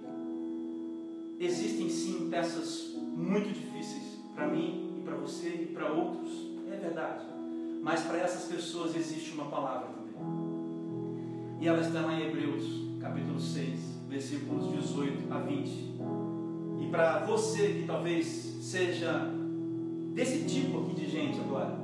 existem 1.40 1.88
sim 1.88 2.28
peças 2.30 2.94
muito 2.94 3.48
difíceis 3.48 4.18
para 4.34 4.46
mim 4.46 4.98
e 4.98 5.02
para 5.02 5.16
você 5.16 5.48
e 5.48 5.66
para 5.66 5.92
outros, 5.92 6.30
é 6.72 6.76
verdade. 6.76 7.24
Mas 7.82 8.02
para 8.02 8.18
essas 8.18 8.44
pessoas 8.44 8.94
existe 8.94 9.32
uma 9.32 9.46
palavra 9.46 9.98
e 11.60 11.66
ela 11.66 11.80
está 11.80 12.02
lá 12.02 12.14
em 12.14 12.28
Hebreus, 12.28 12.64
capítulo 13.00 13.40
6, 13.40 13.80
versículos 14.08 14.70
18 14.72 15.32
a 15.32 15.40
20. 15.40 15.68
E 16.80 16.88
para 16.88 17.24
você 17.26 17.72
que 17.72 17.84
talvez 17.84 18.26
seja 18.60 19.37
desse 20.18 20.40
tipo 20.46 20.80
aqui 20.80 20.94
de 20.94 21.08
gente 21.08 21.38
agora, 21.38 21.78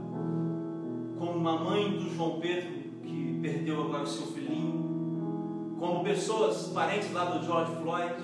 como 1.17 1.39
uma 1.39 1.57
mãe 1.57 1.89
do 1.93 2.13
João 2.13 2.41
Pedro 2.41 2.69
que 3.01 3.39
perdeu 3.41 3.81
agora 3.81 4.03
o 4.03 4.07
seu 4.09 4.27
filhinho, 4.27 5.77
como 5.79 6.03
pessoas 6.03 6.67
parentes 6.75 7.13
lá 7.13 7.27
do 7.27 7.47
George 7.47 7.71
Floyd, 7.81 8.17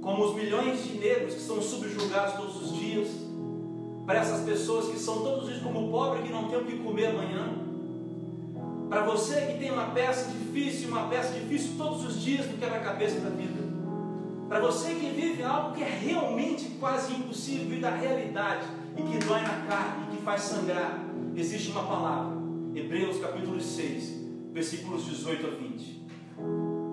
como 0.00 0.24
os 0.24 0.36
milhões 0.36 0.84
de 0.84 0.98
negros 0.98 1.34
que 1.34 1.40
são 1.40 1.60
subjugados 1.60 2.34
todos 2.34 2.62
os 2.62 2.78
dias, 2.78 3.08
para 4.06 4.20
essas 4.20 4.44
pessoas 4.44 4.86
que 4.86 4.96
são 4.96 5.20
todos 5.24 5.42
os 5.42 5.48
dias 5.48 5.62
como 5.64 5.90
pobre 5.90 6.22
que 6.22 6.32
não 6.32 6.48
tem 6.48 6.60
o 6.60 6.64
que 6.64 6.78
comer 6.78 7.06
amanhã. 7.06 7.58
Para 8.88 9.02
você 9.02 9.40
que 9.46 9.58
tem 9.58 9.72
uma 9.72 9.86
peça 9.86 10.30
difícil, 10.30 10.90
uma 10.90 11.08
peça 11.08 11.32
difícil 11.32 11.72
todos 11.76 12.04
os 12.04 12.22
dias 12.22 12.46
no 12.46 12.56
quebra-cabeça 12.56 13.18
da 13.18 13.30
vida. 13.30 13.66
Para 14.48 14.60
você 14.60 14.94
que 14.94 15.10
vive 15.10 15.42
algo 15.42 15.74
que 15.74 15.82
é 15.82 15.88
realmente 15.88 16.66
quase 16.78 17.12
impossível, 17.12 17.68
vir 17.68 17.80
da 17.80 17.90
realidade 17.90 18.78
e 18.98 19.02
que 19.02 19.24
dói 19.24 19.40
na 19.42 19.66
carne 19.66 20.06
e 20.06 20.16
que 20.16 20.22
faz 20.22 20.42
sangrar, 20.42 21.04
existe 21.36 21.70
uma 21.70 21.84
palavra. 21.84 22.36
Hebreus 22.74 23.18
capítulo 23.20 23.60
6, 23.60 24.26
versículos 24.52 25.04
18 25.04 25.46
a 25.46 25.50
20. 25.50 26.06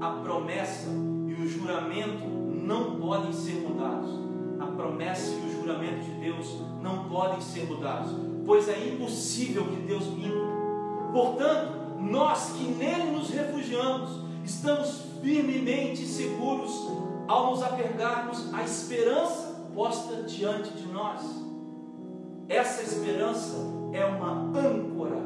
A 0.01 0.09
promessa 0.23 0.87
e 1.27 1.33
o 1.33 1.47
juramento 1.47 2.25
não 2.63 2.99
podem 2.99 3.33
ser 3.33 3.55
mudados. 3.55 4.11
A 4.59 4.67
promessa 4.67 5.33
e 5.33 5.47
o 5.47 5.61
juramento 5.61 6.05
de 6.05 6.11
Deus 6.11 6.61
não 6.81 7.09
podem 7.09 7.41
ser 7.41 7.65
mudados, 7.65 8.15
pois 8.45 8.69
é 8.69 8.87
impossível 8.87 9.65
que 9.65 9.81
Deus 9.81 10.05
minta. 10.05 10.45
Portanto, 11.11 11.99
nós 11.99 12.51
que 12.51 12.63
nele 12.65 13.11
nos 13.11 13.29
refugiamos, 13.31 14.21
estamos 14.43 15.01
firmemente 15.21 16.05
seguros 16.05 16.71
ao 17.27 17.51
nos 17.51 17.63
apegarmos 17.63 18.53
à 18.53 18.63
esperança 18.63 19.55
posta 19.73 20.23
diante 20.23 20.69
de 20.69 20.87
nós. 20.87 21.44
Essa 22.47 22.83
esperança 22.83 23.55
é 23.93 24.05
uma 24.05 24.51
âncora 24.57 25.19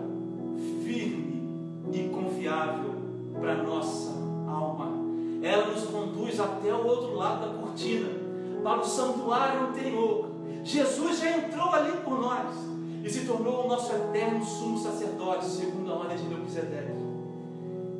firme 0.84 1.44
e 1.92 2.10
confiável 2.10 2.96
para 3.40 3.64
nossa 3.64 4.12
alma. 4.48 4.92
Ela 5.42 5.68
nos 5.68 5.86
conduz 5.86 6.40
até 6.40 6.74
o 6.74 6.86
outro 6.86 7.16
lado 7.16 7.48
da 7.48 7.62
cortina, 7.62 8.10
para 8.64 8.82
o 8.82 8.86
santuário 8.86 9.68
anterior. 9.68 10.30
Jesus 10.64 11.20
já 11.20 11.38
entrou 11.38 11.70
ali 11.70 11.94
por 12.04 12.20
nós 12.20 12.56
e 13.04 13.10
se 13.10 13.26
tornou 13.26 13.66
o 13.66 13.68
nosso 13.70 13.94
eterno 13.94 14.44
sumo 14.44 14.78
sacerdote, 14.78 15.46
segundo 15.46 15.92
a 15.92 15.96
ordem 15.96 16.18
de 16.18 16.24
Melquisedeque. 16.24 16.92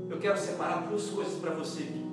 Eu 0.10 0.18
quero 0.20 0.38
separar 0.38 0.88
duas 0.88 1.10
coisas 1.10 1.36
para 1.40 1.52
você 1.52 1.84
aqui 1.84 2.10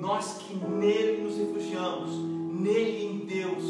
nós 0.00 0.38
que 0.38 0.54
nele 0.54 1.22
nos 1.22 1.36
refugiamos, 1.36 2.10
nele 2.12 3.06
em 3.06 3.18
Deus, 3.26 3.64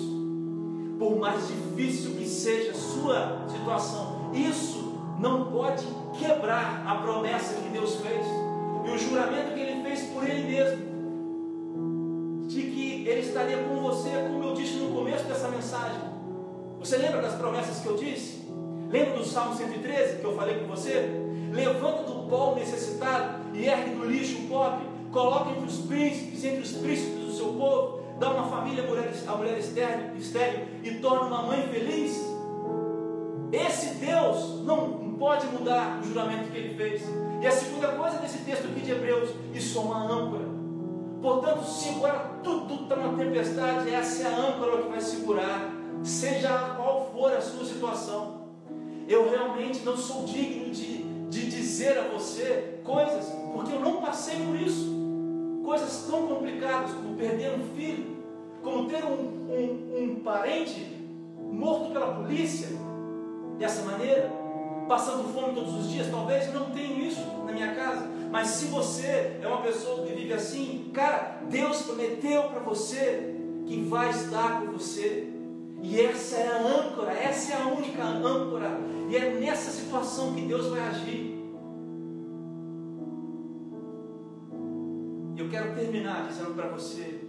por 0.98 1.16
mais 1.16 1.48
difícil 1.48 2.12
que 2.12 2.26
seja 2.26 2.72
a 2.72 2.74
sua 2.74 3.46
situação, 3.48 4.30
isso 4.34 4.94
não 5.18 5.50
pode 5.50 5.84
quebrar 6.18 6.84
a 6.86 6.96
promessa 6.96 7.54
que 7.60 7.68
Deus 7.68 7.96
fez 7.96 8.26
e 8.84 8.90
o 8.90 8.98
juramento 8.98 9.54
que 9.54 9.60
ele 9.60 9.82
fez 9.82 10.02
por 10.10 10.22
ele 10.28 10.46
mesmo, 10.46 10.86
de 12.46 12.62
que 12.62 13.08
ele 13.08 13.20
estaria 13.20 13.58
com 13.64 13.76
você, 13.76 14.10
como 14.28 14.44
eu 14.44 14.54
disse 14.54 14.74
no 14.74 14.94
começo 14.94 15.24
dessa 15.24 15.48
mensagem. 15.48 16.00
Você 16.78 16.96
lembra 16.98 17.20
das 17.22 17.34
promessas 17.34 17.80
que 17.80 17.86
eu 17.86 17.96
disse? 17.96 18.46
Lembra 18.90 19.18
do 19.18 19.24
Salmo 19.24 19.56
113 19.56 20.18
que 20.18 20.24
eu 20.24 20.36
falei 20.36 20.60
com 20.60 20.66
você? 20.66 21.10
Levanta 21.52 22.04
do 22.04 22.28
pó 22.28 22.54
necessitado 22.54 23.40
e 23.54 23.66
ergue 23.66 23.96
do 23.96 24.04
lixo 24.04 24.38
o 24.42 24.48
pobre 24.48 24.96
coloca 25.16 25.50
entre 25.50 25.64
os 25.64 25.78
príncipes, 25.78 26.44
entre 26.44 26.60
os 26.60 26.72
príncipes 26.72 27.24
do 27.24 27.32
seu 27.32 27.46
povo, 27.54 28.00
dá 28.18 28.30
uma 28.30 28.48
família 28.48 28.84
à 28.84 28.86
mulher, 28.86 29.12
à 29.26 29.36
mulher 29.36 29.58
estéril, 29.58 30.66
e 30.82 30.94
torna 30.94 31.26
uma 31.26 31.42
mãe 31.42 31.68
feliz. 31.68 32.24
Esse 33.52 33.94
Deus 33.96 34.62
não 34.64 35.14
pode 35.18 35.46
mudar 35.46 36.00
o 36.00 36.06
juramento 36.06 36.50
que 36.50 36.58
ele 36.58 36.74
fez. 36.74 37.02
E 37.40 37.46
a 37.46 37.50
segunda 37.50 37.88
coisa 37.88 38.18
desse 38.18 38.38
texto 38.38 38.66
aqui 38.66 38.80
de 38.80 38.92
Hebreus, 38.92 39.30
isso 39.54 39.78
é 39.78 39.80
uma 39.82 40.04
âncora. 40.04 40.44
Portanto, 41.20 41.64
se 41.64 41.90
agora 41.90 42.30
tudo 42.42 42.84
está 42.84 42.94
uma 42.94 43.16
tempestade, 43.16 43.92
essa 43.92 44.22
é 44.22 44.34
a 44.34 44.36
âncora 44.36 44.82
que 44.82 44.88
vai 44.88 45.00
segurar, 45.00 45.70
seja 46.02 46.74
qual 46.76 47.10
for 47.12 47.32
a 47.32 47.40
sua 47.40 47.64
situação. 47.64 48.46
Eu 49.08 49.30
realmente 49.30 49.80
não 49.84 49.96
sou 49.96 50.24
digno 50.24 50.70
de, 50.70 51.02
de 51.28 51.50
dizer 51.50 51.98
a 51.98 52.08
você 52.08 52.80
coisas, 52.84 53.26
porque 53.52 53.72
eu 53.72 53.80
não 53.80 54.00
passei 54.00 54.36
por 54.44 54.56
isso 54.56 54.96
coisas 55.66 56.06
tão 56.08 56.28
complicadas 56.28 56.92
como 56.92 57.16
perder 57.16 57.50
um 57.58 57.76
filho, 57.76 58.16
como 58.62 58.88
ter 58.88 59.04
um, 59.04 59.50
um, 59.50 59.98
um 60.00 60.20
parente 60.22 60.96
morto 61.38 61.92
pela 61.92 62.14
polícia, 62.14 62.68
dessa 63.58 63.82
maneira, 63.82 64.30
passando 64.86 65.32
fome 65.34 65.54
todos 65.54 65.74
os 65.74 65.90
dias. 65.90 66.08
Talvez 66.08 66.54
não 66.54 66.70
tenha 66.70 67.08
isso 67.08 67.20
na 67.44 67.50
minha 67.50 67.74
casa, 67.74 68.08
mas 68.30 68.46
se 68.48 68.66
você 68.66 69.38
é 69.42 69.46
uma 69.46 69.60
pessoa 69.60 70.06
que 70.06 70.12
vive 70.12 70.32
assim, 70.32 70.88
cara, 70.94 71.40
Deus 71.50 71.82
prometeu 71.82 72.44
para 72.44 72.60
você 72.60 73.34
que 73.66 73.80
vai 73.80 74.10
estar 74.10 74.60
com 74.60 74.70
você. 74.70 75.32
E 75.82 76.00
essa 76.00 76.36
é 76.36 76.48
a 76.48 76.58
âncora, 76.58 77.12
essa 77.12 77.52
é 77.52 77.62
a 77.62 77.66
única 77.66 78.04
âncora. 78.04 78.70
E 79.10 79.16
é 79.16 79.30
nessa 79.30 79.72
situação 79.72 80.32
que 80.32 80.42
Deus 80.42 80.68
vai 80.68 80.80
agir. 80.80 81.35
Quero 85.56 85.74
terminar 85.74 86.28
dizendo 86.28 86.54
para 86.54 86.68
você 86.68 87.26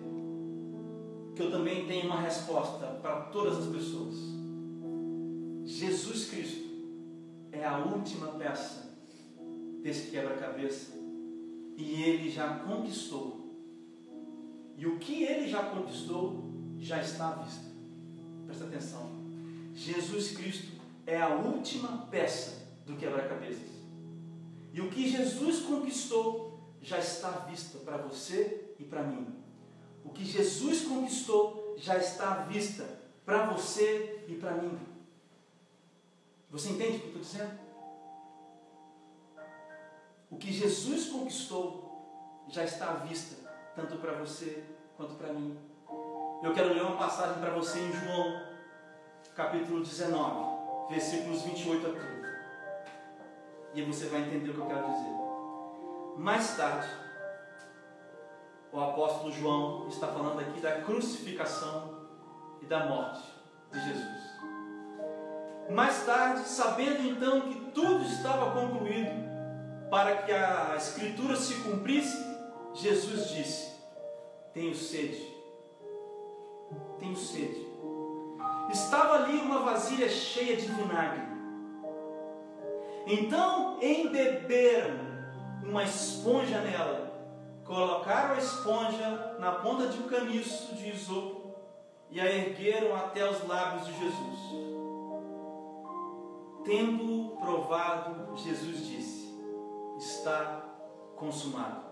que 1.33 1.41
eu 1.41 1.49
também 1.49 1.87
tenho 1.87 2.07
uma 2.07 2.19
resposta 2.19 2.85
para 3.01 3.21
todas 3.21 3.59
as 3.59 3.67
pessoas. 3.67 4.15
Jesus 5.63 6.29
Cristo 6.29 6.67
é 7.53 7.63
a 7.63 7.77
última 7.77 8.27
peça 8.33 8.91
desse 9.81 10.11
quebra-cabeça 10.11 10.91
e 11.77 12.03
ele 12.03 12.29
já 12.29 12.59
conquistou. 12.59 13.47
E 14.77 14.85
o 14.85 14.99
que 14.99 15.23
ele 15.23 15.47
já 15.47 15.63
conquistou 15.63 16.51
já 16.79 17.01
está 17.01 17.29
à 17.29 17.35
vista. 17.43 17.65
Presta 18.45 18.65
atenção. 18.65 19.09
Jesus 19.73 20.35
Cristo 20.35 20.73
é 21.05 21.17
a 21.21 21.29
última 21.29 22.07
peça 22.11 22.67
do 22.85 22.97
quebra-cabeças. 22.97 23.69
E 24.73 24.81
o 24.81 24.89
que 24.89 25.07
Jesus 25.07 25.61
conquistou 25.61 26.46
já 26.87 26.99
está 26.99 27.31
vista 27.31 27.79
para 27.79 27.97
você 27.97 28.73
e 28.79 28.85
para 28.85 29.03
mim. 29.03 29.27
O 30.05 30.09
que 30.09 30.23
Jesus 30.23 30.85
conquistou 30.85 31.75
já 31.77 31.97
está 31.97 32.45
vista 32.45 32.87
para 33.25 33.45
você 33.47 34.23
e 34.25 34.35
para 34.35 34.53
mim. 34.53 34.79
Você 36.49 36.69
entende 36.69 36.95
o 36.95 36.99
que 36.99 37.05
eu 37.07 37.21
estou 37.21 37.21
dizendo? 37.21 37.59
O 40.31 40.37
que 40.37 40.53
Jesus 40.53 41.09
conquistou 41.09 42.45
já 42.47 42.63
está 42.63 42.91
à 42.91 42.93
vista, 42.93 43.35
tanto 43.75 43.97
para 43.97 44.13
você 44.13 44.63
quanto 44.95 45.15
para 45.15 45.33
mim. 45.33 45.59
Eu 46.41 46.53
quero 46.53 46.73
ler 46.73 46.83
uma 46.83 46.95
passagem 46.95 47.41
para 47.41 47.49
você 47.49 47.79
em 47.79 47.91
João, 47.91 48.47
capítulo 49.35 49.81
19, 49.81 50.93
versículos 50.93 51.41
28 51.41 51.85
a 51.85 51.89
30. 51.89 52.07
E 53.73 53.81
você 53.81 54.05
vai 54.05 54.21
entender 54.21 54.51
o 54.51 54.53
que 54.53 54.59
eu 54.61 54.67
quero 54.67 54.89
dizer. 54.89 55.26
Mais 56.17 56.57
tarde, 56.57 56.87
o 58.71 58.79
apóstolo 58.79 59.31
João 59.31 59.87
está 59.87 60.07
falando 60.07 60.39
aqui 60.39 60.59
da 60.59 60.81
crucificação 60.81 62.07
e 62.59 62.65
da 62.65 62.87
morte 62.87 63.21
de 63.71 63.79
Jesus. 63.79 64.27
Mais 65.69 66.05
tarde, 66.07 66.41
sabendo 66.41 67.07
então 67.07 67.41
que 67.41 67.71
tudo 67.71 68.03
estava 68.03 68.49
concluído, 68.51 69.11
para 69.91 70.23
que 70.23 70.31
a 70.31 70.73
Escritura 70.75 71.35
se 71.35 71.53
cumprisse, 71.61 72.17
Jesus 72.73 73.29
disse: 73.29 73.73
Tenho 74.55 74.73
sede. 74.73 75.35
Tenho 76.97 77.15
sede. 77.15 77.67
Estava 78.71 79.23
ali 79.23 79.37
uma 79.37 79.59
vasilha 79.59 80.09
cheia 80.09 80.57
de 80.57 80.65
vinagre. 80.65 81.27
Então 83.05 83.77
embeberam 83.81 85.06
uma 85.63 85.83
esponja 85.83 86.61
nela, 86.61 87.11
colocaram 87.65 88.35
a 88.35 88.37
esponja 88.37 89.37
na 89.39 89.51
ponta 89.53 89.87
de 89.87 89.99
um 89.99 90.07
caniço 90.07 90.75
de 90.75 90.89
isopo 90.89 91.55
e 92.09 92.19
a 92.19 92.25
ergueram 92.25 92.95
até 92.95 93.29
os 93.29 93.45
lábios 93.47 93.85
de 93.85 93.93
Jesus. 93.99 94.39
Tendo 96.63 97.35
provado, 97.37 98.37
Jesus 98.37 98.85
disse: 98.85 99.37
Está 99.97 100.63
consumado. 101.15 101.85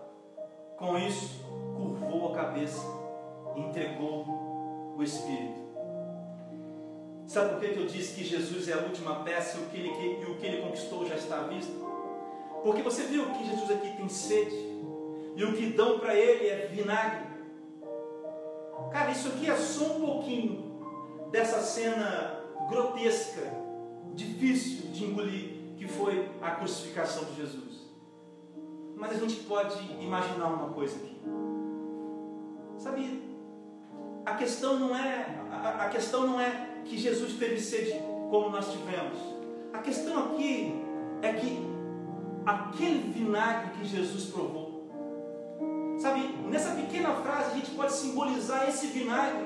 Com 0.76 0.98
isso, 0.98 1.42
curvou 1.76 2.32
a 2.32 2.36
cabeça 2.36 2.86
e 3.54 3.60
entregou 3.60 4.94
o 4.96 5.02
Espírito. 5.02 5.66
Sabe 7.26 7.50
por 7.50 7.60
que 7.60 7.78
eu 7.78 7.86
disse 7.86 8.14
que 8.14 8.24
Jesus 8.24 8.68
é 8.68 8.74
a 8.74 8.82
última 8.82 9.16
peça 9.24 9.58
e 9.58 9.62
o 9.62 9.66
que 9.66 9.76
ele, 9.76 9.88
e 10.22 10.30
o 10.30 10.36
que 10.36 10.46
ele 10.46 10.62
conquistou 10.62 11.06
já 11.06 11.16
está 11.16 11.40
à 11.40 11.42
vista? 11.44 11.72
Porque 12.66 12.82
você 12.82 13.04
viu 13.04 13.26
que 13.26 13.46
Jesus 13.46 13.70
aqui 13.70 13.96
tem 13.96 14.08
sede. 14.08 14.56
E 15.36 15.44
o 15.44 15.52
que 15.52 15.66
dão 15.66 16.00
para 16.00 16.16
ele 16.16 16.48
é 16.48 16.66
vinagre. 16.66 17.24
Cara, 18.90 19.12
isso 19.12 19.28
aqui 19.28 19.48
é 19.48 19.54
só 19.54 19.84
um 19.96 20.00
pouquinho 20.00 20.80
dessa 21.30 21.60
cena 21.60 22.40
grotesca, 22.68 23.40
difícil 24.14 24.90
de 24.90 25.04
engolir, 25.04 25.76
que 25.76 25.86
foi 25.86 26.28
a 26.42 26.50
crucificação 26.56 27.22
de 27.26 27.36
Jesus. 27.36 27.86
Mas 28.96 29.12
a 29.12 29.20
gente 29.20 29.44
pode 29.44 29.80
imaginar 30.02 30.48
uma 30.48 30.70
coisa 30.70 30.96
aqui. 30.96 31.20
Sabe, 32.78 33.22
a 34.24 34.34
questão 34.34 34.76
não 34.76 34.96
é 34.96 35.40
a, 35.52 35.84
a 35.84 35.88
questão 35.88 36.26
não 36.26 36.40
é 36.40 36.80
que 36.84 36.98
Jesus 36.98 37.34
teve 37.34 37.60
sede 37.60 37.92
como 38.28 38.50
nós 38.50 38.72
tivemos. 38.72 39.18
A 39.72 39.78
questão 39.78 40.32
aqui 40.32 40.74
é 41.22 41.32
que 41.32 41.75
aquele 42.46 43.10
vinagre 43.12 43.70
que 43.72 43.84
Jesus 43.84 44.26
provou, 44.26 44.88
sabe, 45.98 46.20
nessa 46.48 46.76
pequena 46.76 47.10
frase 47.14 47.50
a 47.50 47.54
gente 47.56 47.72
pode 47.72 47.92
simbolizar 47.92 48.68
esse 48.68 48.86
vinagre 48.86 49.44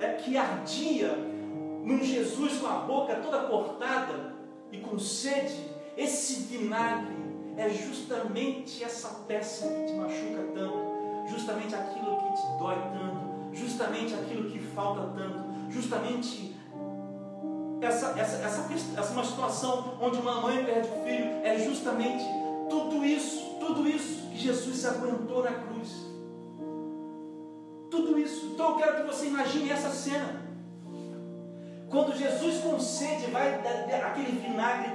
é, 0.00 0.14
que 0.14 0.36
ardia 0.36 1.16
num 1.84 2.02
Jesus 2.02 2.58
com 2.58 2.66
a 2.66 2.80
boca 2.80 3.16
toda 3.16 3.44
cortada 3.44 4.34
e 4.72 4.78
com 4.78 4.98
sede. 4.98 5.70
Esse 5.96 6.42
vinagre 6.42 7.16
é 7.56 7.70
justamente 7.70 8.84
essa 8.84 9.08
peça 9.26 9.68
que 9.68 9.86
te 9.86 9.92
machuca 9.94 10.42
tanto, 10.54 11.28
justamente 11.28 11.74
aquilo 11.74 12.16
que 12.18 12.32
te 12.36 12.58
dói 12.58 12.76
tanto, 12.92 13.56
justamente 13.56 14.14
aquilo 14.14 14.50
que 14.50 14.58
falta 14.58 15.12
tanto, 15.16 15.70
justamente 15.70 16.54
essa, 17.80 18.18
essa, 18.18 18.36
essa, 18.44 19.00
essa 19.00 19.12
uma 19.12 19.24
situação 19.24 19.96
onde 20.00 20.18
uma 20.18 20.40
mãe 20.40 20.64
perde 20.64 20.88
o 20.88 21.04
filho, 21.04 21.40
é 21.44 21.58
justamente 21.58 22.24
tudo 22.68 23.04
isso, 23.04 23.56
tudo 23.60 23.88
isso 23.88 24.28
que 24.30 24.38
Jesus 24.38 24.84
aguentou 24.84 25.42
na 25.42 25.52
cruz. 25.52 25.90
Tudo 27.90 28.18
isso. 28.18 28.46
Então 28.46 28.70
eu 28.70 28.76
quero 28.76 28.96
que 28.96 29.02
você 29.02 29.26
imagine 29.26 29.70
essa 29.70 29.90
cena. 29.90 30.48
Quando 31.88 32.16
Jesus 32.16 32.58
com 32.62 32.78
sede 32.78 33.30
vai 33.30 33.54
aquele 33.54 34.38
vinagre 34.38 34.92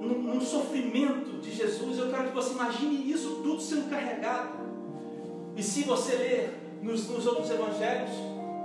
num, 0.00 0.40
sofrimento 0.40 1.40
de 1.40 1.52
Jesus, 1.52 1.98
eu 1.98 2.10
quero 2.10 2.28
que 2.28 2.34
você 2.34 2.52
imagine 2.52 3.10
isso 3.10 3.40
tudo 3.42 3.60
sendo 3.60 3.88
carregado. 3.88 4.60
E 5.56 5.62
se 5.62 5.84
você 5.84 6.16
ler 6.16 6.78
nos, 6.82 7.08
nos 7.08 7.26
outros 7.26 7.48
evangelhos, 7.48 8.10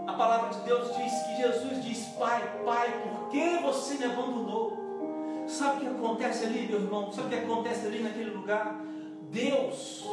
a 0.07 0.13
palavra 0.13 0.49
de 0.49 0.59
Deus 0.61 0.95
diz 0.95 1.13
que 1.23 1.35
Jesus 1.35 1.83
diz: 1.83 2.05
Pai, 2.17 2.41
Pai, 2.65 3.01
por 3.03 3.29
que 3.29 3.57
você 3.57 3.95
me 3.95 4.05
abandonou? 4.05 5.45
Sabe 5.47 5.77
o 5.77 5.79
que 5.81 5.87
acontece 5.87 6.45
ali, 6.45 6.67
meu 6.67 6.81
irmão? 6.81 7.11
Sabe 7.11 7.27
o 7.27 7.29
que 7.29 7.45
acontece 7.45 7.85
ali 7.85 8.01
naquele 8.01 8.31
lugar? 8.31 8.81
Deus 9.29 10.05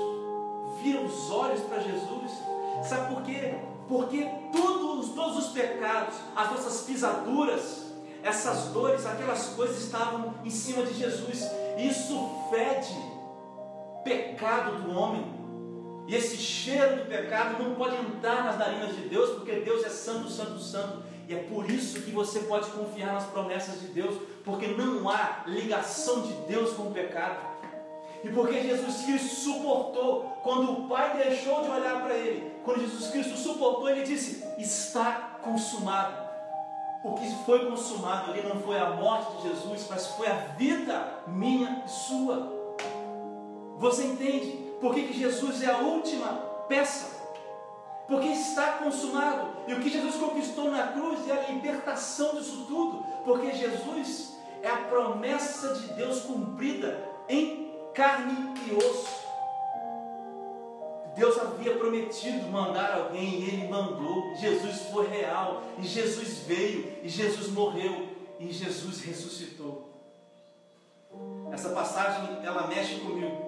vira 0.83 1.00
os 1.00 1.30
olhos 1.30 1.61
para 1.62 1.78
Jesus. 1.78 2.33
Sabe 2.83 3.14
por 3.14 3.22
quê? 3.22 3.54
Porque 3.88 4.28
todos, 4.52 5.11
todos 5.11 5.46
os 5.46 5.52
pecados, 5.52 6.16
as 6.35 6.50
nossas 6.50 6.83
pisaduras, 6.83 7.92
essas 8.22 8.68
dores, 8.72 9.07
aquelas 9.07 9.48
coisas 9.50 9.78
estavam 9.78 10.35
em 10.44 10.50
cima 10.50 10.85
de 10.85 10.94
Jesus. 10.94 11.48
Isso 11.78 12.30
fede 12.50 12.94
pecado 14.02 14.83
do 14.83 14.98
homem. 14.98 15.34
E 16.06 16.14
esse 16.14 16.36
cheiro 16.36 16.96
do 16.96 17.06
pecado 17.06 17.62
não 17.62 17.74
pode 17.74 17.96
entrar 17.96 18.44
nas 18.44 18.58
narinas 18.58 18.94
de 18.94 19.08
Deus, 19.08 19.30
porque 19.30 19.52
Deus 19.60 19.84
é 19.84 19.88
santo, 19.88 20.28
santo, 20.28 20.58
santo. 20.58 21.02
E 21.26 21.34
é 21.34 21.38
por 21.38 21.70
isso 21.70 22.02
que 22.02 22.10
você 22.10 22.40
pode 22.40 22.70
confiar 22.70 23.14
nas 23.14 23.24
promessas 23.24 23.80
de 23.80 23.86
Deus, 23.88 24.20
porque 24.44 24.66
não 24.66 25.08
há 25.08 25.44
ligação 25.46 26.22
de 26.22 26.32
Deus 26.46 26.74
com 26.74 26.84
o 26.84 26.92
pecado. 26.92 27.38
E 28.22 28.28
porque 28.28 28.62
Jesus 28.62 29.04
Cristo 29.04 29.34
suportou, 29.34 30.38
quando 30.42 30.72
o 30.72 30.88
Pai 30.88 31.16
deixou 31.16 31.62
de 31.62 31.70
olhar 31.70 32.02
para 32.02 32.14
ele, 32.14 32.52
quando 32.64 32.80
Jesus 32.80 33.10
Cristo 33.10 33.36
suportou, 33.36 33.88
ele 33.88 34.02
disse: 34.02 34.44
Está 34.58 35.38
consumado. 35.42 36.24
O 37.02 37.12
que 37.12 37.30
foi 37.44 37.68
consumado 37.68 38.30
ali 38.30 38.42
não 38.42 38.62
foi 38.62 38.78
a 38.78 38.90
morte 38.90 39.36
de 39.36 39.48
Jesus, 39.50 39.86
mas 39.90 40.06
foi 40.08 40.26
a 40.26 40.34
vida 40.56 41.22
minha 41.26 41.82
e 41.84 41.90
sua. 41.90 42.50
Você 43.78 44.04
entende? 44.04 44.63
Por 44.85 44.94
que, 44.94 45.05
que 45.05 45.18
Jesus 45.18 45.62
é 45.62 45.70
a 45.70 45.79
última 45.79 46.29
peça? 46.68 47.07
Porque 48.07 48.29
está 48.29 48.73
consumado. 48.73 49.49
E 49.66 49.73
o 49.73 49.81
que 49.81 49.88
Jesus 49.88 50.16
conquistou 50.16 50.70
na 50.70 50.88
cruz 50.88 51.27
é 51.27 51.33
a 51.33 51.51
libertação 51.51 52.35
disso 52.35 52.66
tudo. 52.68 53.03
Porque 53.25 53.51
Jesus 53.53 54.35
é 54.62 54.68
a 54.68 54.77
promessa 54.77 55.73
de 55.73 55.94
Deus 55.94 56.20
cumprida 56.25 57.03
em 57.31 57.73
carne 57.94 58.53
e 58.66 58.75
osso. 58.75 59.25
Deus 61.16 61.38
havia 61.38 61.79
prometido 61.79 62.47
mandar 62.49 62.92
alguém 62.92 63.40
e 63.40 63.49
ele 63.49 63.68
mandou. 63.68 64.37
Jesus 64.37 64.83
foi 64.92 65.07
real 65.07 65.62
e 65.79 65.83
Jesus 65.83 66.40
veio 66.40 66.92
e 67.03 67.09
Jesus 67.09 67.49
morreu 67.49 68.07
e 68.38 68.53
Jesus 68.53 69.01
ressuscitou. 69.01 69.88
Essa 71.51 71.70
passagem 71.70 72.44
ela 72.44 72.66
mexe 72.66 72.97
comigo 72.97 73.43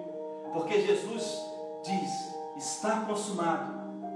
porque 0.53 0.81
Jesus 0.81 1.39
diz: 1.83 2.35
está 2.57 3.01
consumado 3.01 3.73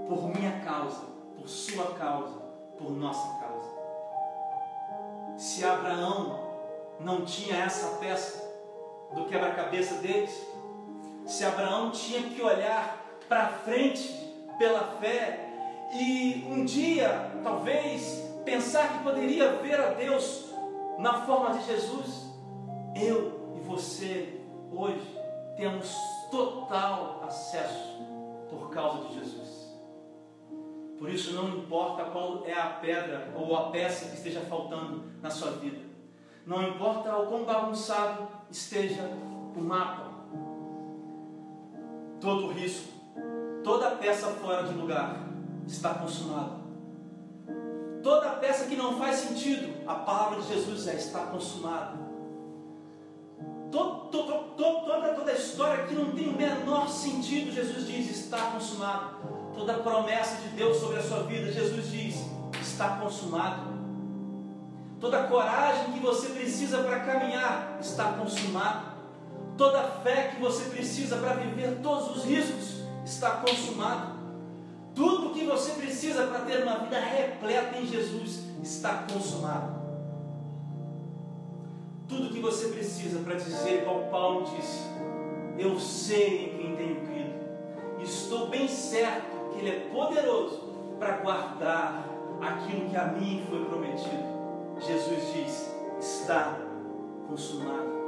por 0.08 0.28
minha 0.28 0.60
causa, 0.62 1.06
por 1.38 1.48
sua 1.48 1.94
causa, 1.94 2.40
por 2.78 2.92
nossa 2.92 3.40
causa. 3.40 3.70
Se 5.38 5.64
Abraão 5.64 6.40
não 7.00 7.26
tinha 7.26 7.64
essa 7.64 7.98
peça 7.98 8.50
do 9.14 9.26
quebra-cabeça 9.26 9.96
deles, 9.96 10.32
se 11.26 11.44
Abraão 11.46 11.92
tinha 11.92 12.24
que 12.24 12.42
olhar 12.42 12.98
para 13.28 13.48
frente 13.48 14.08
pela 14.58 14.98
fé 15.00 15.48
e 15.94 16.46
um 16.50 16.64
dia, 16.66 17.32
talvez, 17.44 18.22
pensar 18.46 18.94
que 18.94 19.04
poderia 19.04 19.54
ver 19.58 19.80
a 19.80 19.92
Deus 19.92 20.46
na 20.98 21.26
forma 21.26 21.58
de 21.58 21.66
Jesus, 21.66 22.32
eu 22.96 23.54
e 23.56 23.60
você 23.62 24.42
hoje 24.72 25.21
temos 25.62 25.96
total 26.32 27.22
acesso 27.24 28.00
por 28.50 28.72
causa 28.72 29.08
de 29.08 29.20
Jesus. 29.20 29.70
Por 30.98 31.08
isso, 31.08 31.34
não 31.34 31.50
importa 31.50 32.06
qual 32.06 32.44
é 32.48 32.54
a 32.54 32.66
pedra 32.66 33.32
ou 33.36 33.56
a 33.56 33.70
peça 33.70 34.10
que 34.10 34.16
esteja 34.16 34.42
faltando 34.42 35.04
na 35.22 35.30
sua 35.30 35.52
vida, 35.52 35.80
não 36.48 36.64
importa 36.64 37.16
o 37.16 37.28
quão 37.28 37.44
bagunçado 37.44 38.28
esteja 38.50 39.04
o 39.56 39.62
mapa, 39.62 40.10
todo 42.20 42.48
o 42.48 42.54
risco, 42.54 42.92
toda 43.64 43.92
peça 43.92 44.28
fora 44.32 44.64
de 44.64 44.74
lugar 44.74 45.28
está 45.68 45.94
consumada. 45.94 46.60
Toda 48.02 48.32
peça 48.32 48.66
que 48.66 48.76
não 48.76 48.98
faz 48.98 49.18
sentido, 49.18 49.88
a 49.88 49.94
palavra 49.94 50.42
de 50.42 50.48
Jesus 50.48 50.88
é 50.88 50.96
está 50.96 51.28
consumada 51.28 52.11
todo, 53.72 54.10
todo, 54.12 54.56
toda, 54.56 55.14
toda 55.14 55.32
a 55.32 55.36
história 55.36 55.86
que 55.86 55.96
não 55.96 56.12
tem 56.12 56.28
o 56.28 56.38
menor 56.38 56.90
sentido, 56.90 57.52
Jesus 57.52 57.88
diz: 57.88 58.12
está 58.12 58.38
consumado. 58.52 59.22
Toda 59.56 59.74
a 59.74 59.80
promessa 59.80 60.42
de 60.42 60.50
Deus 60.50 60.78
sobre 60.78 61.00
a 61.00 61.04
sua 61.04 61.24
vida, 61.24 61.52
Jesus 61.52 61.90
diz: 61.90 62.26
está 62.62 62.98
consumado. 62.98 63.72
Toda 65.00 65.22
a 65.22 65.28
coragem 65.28 65.94
que 65.94 66.00
você 66.00 66.30
precisa 66.30 66.84
para 66.84 67.00
caminhar 67.00 67.78
está 67.82 68.14
consumado. 68.14 68.92
Toda 69.58 69.80
a 69.80 69.88
fé 69.88 70.34
que 70.36 70.42
você 70.42 70.70
precisa 70.70 71.18
para 71.18 71.34
viver 71.34 71.80
todos 71.82 72.18
os 72.18 72.26
riscos 72.26 72.84
está 73.06 73.32
consumado. 73.38 74.20
Tudo 74.94 75.34
que 75.34 75.46
você 75.46 75.72
precisa 75.72 76.28
para 76.28 76.40
ter 76.42 76.64
uma 76.64 76.80
vida 76.80 77.00
repleta 77.00 77.78
em 77.78 77.88
Jesus 77.88 78.42
está 78.62 79.06
consumado 79.12 79.82
tudo 82.12 82.30
que 82.30 82.42
você 82.42 82.68
precisa 82.68 83.20
para 83.20 83.36
dizer, 83.36 83.86
como 83.86 84.12
Paulo 84.12 84.46
disse: 84.54 84.82
Eu 85.58 85.80
sei 85.80 86.46
em 86.46 86.58
quem 86.58 86.76
tenho 86.76 86.96
crido, 87.08 88.04
estou 88.04 88.50
bem 88.50 88.68
certo 88.68 89.54
que 89.54 89.60
Ele 89.60 89.70
é 89.70 89.80
poderoso 89.92 90.60
para 91.00 91.18
guardar 91.20 92.06
aquilo 92.42 92.90
que 92.90 92.98
a 92.98 93.08
mim 93.08 93.46
foi 93.50 93.64
prometido. 93.64 94.30
Jesus 94.80 95.34
diz: 95.34 95.72
Está 96.00 96.60
consumado. 97.30 98.02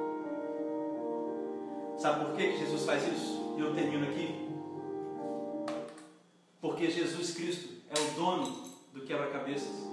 Sabe 1.97 2.25
por 2.25 2.35
que 2.35 2.57
Jesus 2.57 2.85
faz 2.85 3.07
isso? 3.07 3.55
E 3.57 3.61
eu 3.61 3.73
termino 3.73 4.05
aqui. 4.09 4.49
Porque 6.59 6.91
Jesus 6.91 7.33
Cristo 7.33 7.69
é 7.89 7.99
o 7.99 8.15
dono 8.15 8.51
do 8.91 9.01
quebra-cabeças. 9.01 9.87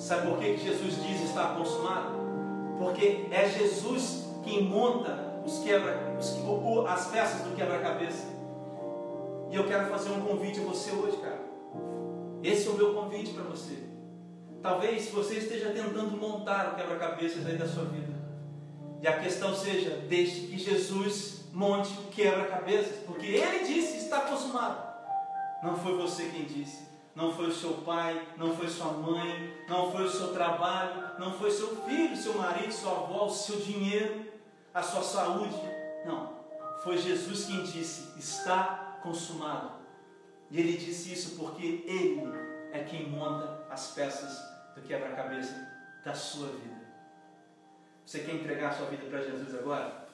Sabe 0.00 0.28
por 0.28 0.38
que 0.38 0.56
Jesus 0.56 0.96
diz 1.02 1.20
estar 1.28 1.54
consumado? 1.54 2.18
Porque 2.78 3.26
é 3.30 3.46
Jesus 3.46 4.24
quem 4.42 4.64
monta 4.64 5.42
os 5.44 5.58
quebra, 5.58 6.16
os, 6.18 6.38
as 6.88 7.08
peças 7.08 7.42
do 7.42 7.54
quebra-cabeça. 7.54 8.26
E 9.50 9.56
eu 9.56 9.68
quero 9.68 9.90
fazer 9.90 10.10
um 10.12 10.22
convite 10.22 10.58
a 10.58 10.62
você 10.62 10.90
hoje, 10.90 11.18
cara. 11.18 11.42
Esse 12.42 12.66
é 12.66 12.70
o 12.70 12.76
meu 12.76 12.94
convite 12.94 13.34
para 13.34 13.42
você. 13.42 13.76
Talvez 14.62 15.10
você 15.10 15.34
esteja 15.34 15.68
tentando 15.68 16.16
montar 16.16 16.72
o 16.72 16.76
quebra-cabeças 16.76 17.44
aí 17.44 17.58
da 17.58 17.68
sua 17.68 17.84
vida. 17.84 18.14
E 19.02 19.06
a 19.06 19.20
questão 19.20 19.54
seja: 19.54 19.98
deixe 20.08 20.46
que 20.46 20.56
Jesus 20.56 21.44
monte 21.52 21.92
o 21.92 22.04
quebra-cabeças, 22.10 22.96
porque 23.06 23.26
Ele 23.26 23.66
disse 23.66 23.98
está 23.98 24.22
consumado. 24.22 24.82
Não 25.62 25.76
foi 25.76 25.94
você 25.98 26.24
quem 26.24 26.46
disse 26.46 26.89
não 27.20 27.30
foi 27.30 27.48
o 27.48 27.52
seu 27.52 27.74
pai, 27.74 28.26
não 28.38 28.56
foi 28.56 28.66
sua 28.66 28.92
mãe, 28.92 29.54
não 29.68 29.92
foi 29.92 30.04
o 30.04 30.10
seu 30.10 30.32
trabalho, 30.32 31.18
não 31.18 31.34
foi 31.34 31.50
seu 31.50 31.76
filho, 31.84 32.16
seu 32.16 32.32
marido, 32.34 32.72
sua 32.72 32.92
avó, 32.92 33.26
o 33.26 33.30
seu 33.30 33.60
dinheiro, 33.60 34.24
a 34.72 34.82
sua 34.82 35.02
saúde. 35.02 35.54
Não, 36.06 36.32
foi 36.82 36.96
Jesus 36.96 37.44
quem 37.44 37.62
disse: 37.62 38.18
está 38.18 38.98
consumado. 39.02 39.72
E 40.50 40.58
ele 40.58 40.78
disse 40.78 41.12
isso 41.12 41.36
porque 41.36 41.84
ele 41.86 42.22
é 42.72 42.84
quem 42.84 43.10
monta 43.10 43.66
as 43.70 43.88
peças 43.88 44.38
do 44.74 44.80
quebra-cabeça 44.80 45.54
da 46.02 46.14
sua 46.14 46.48
vida. 46.48 46.80
Você 48.06 48.20
quer 48.20 48.34
entregar 48.34 48.70
a 48.70 48.72
sua 48.72 48.86
vida 48.86 49.04
para 49.10 49.22
Jesus 49.22 49.54
agora? 49.54 50.08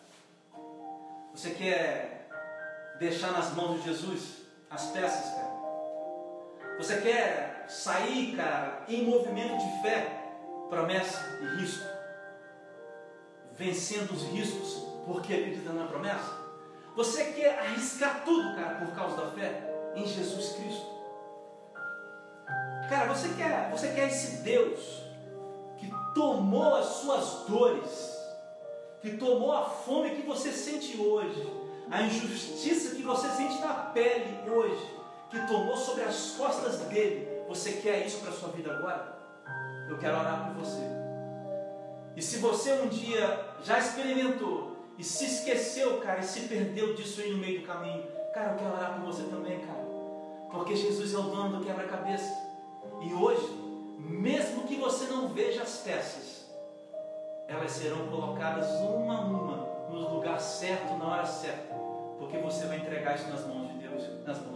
Você 1.33 1.51
quer 1.51 2.29
deixar 2.99 3.31
nas 3.31 3.55
mãos 3.55 3.79
de 3.79 3.91
Jesus 3.91 4.43
as 4.69 4.87
peças, 4.91 5.35
cara? 5.35 5.46
Você 6.79 7.01
quer 7.01 7.65
sair, 7.69 8.37
cara, 8.37 8.85
em 8.87 9.05
movimento 9.05 9.57
de 9.57 9.83
fé, 9.83 10.25
promessa 10.69 11.39
e 11.43 11.61
risco? 11.61 11.85
Vencendo 13.53 14.13
os 14.13 14.25
riscos 14.25 14.87
porque 15.07 15.33
acredita 15.33 15.73
na 15.73 15.87
promessa? 15.87 16.47
Você 16.95 17.33
quer 17.33 17.59
arriscar 17.59 18.25
tudo, 18.25 18.55
cara, 18.57 18.77
por 18.77 18.95
causa 18.95 19.17
da 19.17 19.31
fé 19.31 19.93
em 19.95 20.07
Jesus 20.07 20.53
Cristo? 20.53 20.87
Cara, 22.89 23.13
você 23.13 23.29
quer, 23.37 23.71
você 23.71 23.89
quer 23.93 24.09
esse 24.09 24.43
Deus 24.43 25.03
que 25.79 25.91
tomou 26.15 26.77
as 26.77 26.87
suas 26.87 27.49
dores, 27.49 28.17
que 29.01 29.17
tomou 29.17 29.53
a 29.53 29.65
fome 29.65 30.11
que 30.11 30.23
você 30.23 30.53
sente 30.53 31.01
hoje, 31.01 31.47
a 31.91 32.03
injustiça 32.03 32.95
que 32.95 33.03
você 33.03 33.29
sente 33.29 33.59
na 33.61 33.75
pele 33.75 34.51
hoje, 34.51 34.96
que 35.31 35.47
tomou 35.47 35.77
sobre 35.77 36.05
as 36.05 36.33
costas 36.33 36.79
dele. 36.81 37.43
Você 37.49 37.73
quer 37.73 38.07
isso 38.07 38.19
para 38.21 38.31
a 38.31 38.33
sua 38.33 38.49
vida 38.51 38.73
agora? 38.73 39.17
Eu 39.89 39.99
quero 39.99 40.19
orar 40.19 40.47
por 40.47 40.65
você. 40.65 40.83
E 42.17 42.23
se 42.23 42.39
você 42.39 42.73
um 42.73 42.89
dia 42.89 43.55
já 43.63 43.79
experimentou 43.79 44.77
e 44.99 45.05
se 45.05 45.27
esqueceu, 45.27 46.01
cara, 46.01 46.21
e 46.21 46.25
se 46.25 46.49
perdeu 46.49 46.95
disso 46.95 47.21
aí 47.21 47.31
no 47.31 47.39
meio 47.39 47.61
do 47.61 47.67
caminho, 47.67 48.05
cara, 48.33 48.53
eu 48.53 48.59
quero 48.59 48.73
orar 48.75 48.95
por 48.95 49.07
você 49.07 49.25
também, 49.25 49.61
cara. 49.61 49.85
Porque 50.51 50.75
Jesus 50.75 51.13
é 51.13 51.19
o 51.19 51.23
dono 51.23 51.59
do 51.59 51.65
quebra-cabeça. 51.65 52.33
E 53.03 53.13
hoje, 53.13 53.47
mesmo 53.99 54.63
que 54.63 54.77
você 54.77 55.07
não 55.07 55.29
veja 55.29 55.63
as 55.63 55.79
peças, 55.79 56.47
elas 57.49 57.71
serão 57.73 58.09
colocadas 58.09 58.69
uma 58.81 59.19
a 59.19 59.21
uma 59.21 59.57
no 59.91 60.15
lugar 60.15 60.41
certo, 60.41 60.97
na 60.97 61.07
hora 61.07 61.27
certa. 61.27 61.75
Porque 62.19 62.39
você 62.39 62.67
vai 62.67 62.79
entregar 62.79 63.15
isso 63.15 63.29
nas 63.29 63.47
mãos 63.47 63.69
de 63.69 63.79
Deus, 63.79 64.25
nas 64.25 64.39
mãos. 64.39 64.56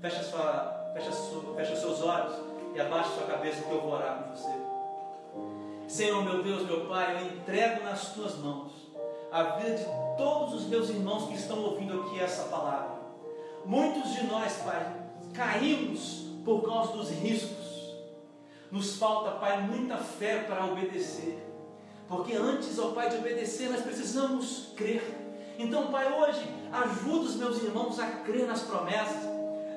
Fecha, 0.00 0.22
sua, 0.22 0.92
fecha, 0.94 1.12
sua, 1.12 1.54
fecha 1.54 1.76
seus 1.76 2.00
olhos 2.00 2.34
e 2.74 2.80
abaixa 2.80 3.10
sua 3.10 3.26
cabeça 3.26 3.60
que 3.60 3.70
eu 3.70 3.82
vou 3.82 3.92
orar 3.92 4.22
com 4.22 4.34
você. 4.34 4.50
Senhor, 5.86 6.24
meu 6.24 6.42
Deus, 6.42 6.62
meu 6.62 6.86
Pai, 6.86 7.20
eu 7.20 7.26
entrego 7.36 7.84
nas 7.84 8.14
tuas 8.14 8.36
mãos 8.38 8.72
a 9.30 9.42
vida 9.58 9.74
de 9.74 9.84
todos 10.16 10.54
os 10.54 10.68
meus 10.68 10.88
irmãos 10.88 11.28
que 11.28 11.34
estão 11.34 11.62
ouvindo 11.62 12.00
aqui 12.00 12.18
essa 12.18 12.44
palavra. 12.44 12.98
Muitos 13.66 14.14
de 14.14 14.24
nós, 14.26 14.54
Pai, 14.64 14.90
caímos 15.34 16.24
por 16.46 16.62
causa 16.62 16.94
dos 16.94 17.10
riscos. 17.10 17.94
Nos 18.70 18.96
falta, 18.96 19.32
Pai, 19.32 19.60
muita 19.60 19.98
fé 19.98 20.44
para 20.44 20.64
obedecer. 20.64 21.46
Porque 22.08 22.34
antes, 22.34 22.78
ó 22.78 22.92
Pai, 22.92 23.10
de 23.10 23.16
obedecer, 23.18 23.68
nós 23.68 23.82
precisamos 23.82 24.72
crer. 24.74 25.02
Então, 25.58 25.88
Pai, 25.88 26.10
hoje 26.10 26.42
ajuda 26.72 27.26
os 27.26 27.36
meus 27.36 27.62
irmãos 27.62 27.98
a 27.98 28.06
crer 28.06 28.46
nas 28.46 28.62
promessas. 28.62 29.29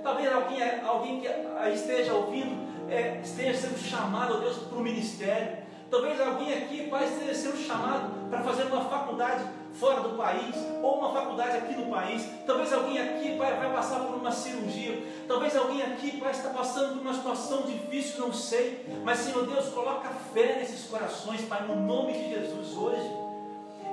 Talvez 0.04 0.32
alguém, 0.32 0.62
alguém 0.86 1.22
que 1.22 1.28
esteja 1.74 2.14
ouvindo, 2.14 2.92
é, 2.92 3.22
esteja 3.24 3.58
sendo 3.58 3.80
chamado, 3.80 4.36
ó 4.36 4.38
Deus, 4.38 4.58
para 4.58 4.78
o 4.78 4.82
ministério. 4.82 5.64
Talvez 5.90 6.20
alguém 6.20 6.54
aqui, 6.54 6.88
Pai, 6.90 7.06
esteja 7.06 7.34
sendo 7.34 7.58
chamado 7.58 8.30
para 8.30 8.42
fazer 8.42 8.64
uma 8.64 8.84
faculdade 8.84 9.46
fora 9.74 10.02
do 10.02 10.18
país, 10.18 10.56
ou 10.82 11.00
uma 11.00 11.14
faculdade 11.14 11.58
aqui 11.58 11.76
no 11.76 11.90
país. 11.90 12.28
Talvez 12.46 12.74
alguém 12.74 13.00
aqui, 13.00 13.38
Pai, 13.38 13.56
vai 13.58 13.72
passar 13.72 14.02
por 14.02 14.16
uma 14.16 14.32
cirurgia. 14.32 15.04
Talvez 15.28 15.56
alguém 15.56 15.82
aqui, 15.82 16.20
Pai, 16.20 16.32
está 16.32 16.50
passando 16.50 16.96
por 16.96 17.02
uma 17.02 17.14
situação 17.14 17.62
difícil, 17.64 18.20
não 18.20 18.34
sei. 18.34 18.86
Mas, 19.04 19.20
Senhor 19.20 19.46
Deus, 19.46 19.70
coloca 19.70 20.10
fé 20.34 20.58
nesses 20.60 20.86
corações, 20.90 21.42
Pai, 21.42 21.66
no 21.66 21.76
nome 21.76 22.14
de 22.14 22.30
Jesus 22.30 22.76
hoje. 22.76 23.24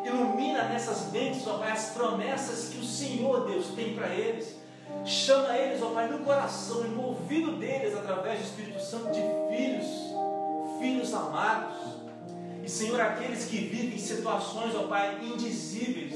Ilumina 0.04 0.64
nessas 0.64 1.12
mentes, 1.12 1.46
ó 1.46 1.58
Pai, 1.58 1.72
as 1.72 1.90
promessas 1.90 2.70
que 2.70 2.78
o 2.78 2.84
Senhor 2.84 3.46
Deus 3.46 3.68
tem 3.68 3.94
para 3.94 4.08
eles. 4.08 4.59
Chama 5.04 5.56
eles, 5.56 5.82
ó 5.82 5.90
Pai, 5.90 6.08
no 6.08 6.20
coração 6.20 6.84
e 6.84 6.88
no 6.88 7.02
ouvido 7.06 7.52
deles, 7.52 7.96
através 7.96 8.38
do 8.38 8.44
Espírito 8.44 8.80
Santo, 8.80 9.10
de 9.10 9.20
filhos, 9.48 9.86
filhos 10.78 11.14
amados. 11.14 11.76
E 12.62 12.68
Senhor, 12.68 13.00
aqueles 13.00 13.46
que 13.46 13.56
vivem 13.56 13.98
situações, 13.98 14.74
ó 14.74 14.84
Pai, 14.84 15.18
indizíveis, 15.22 16.14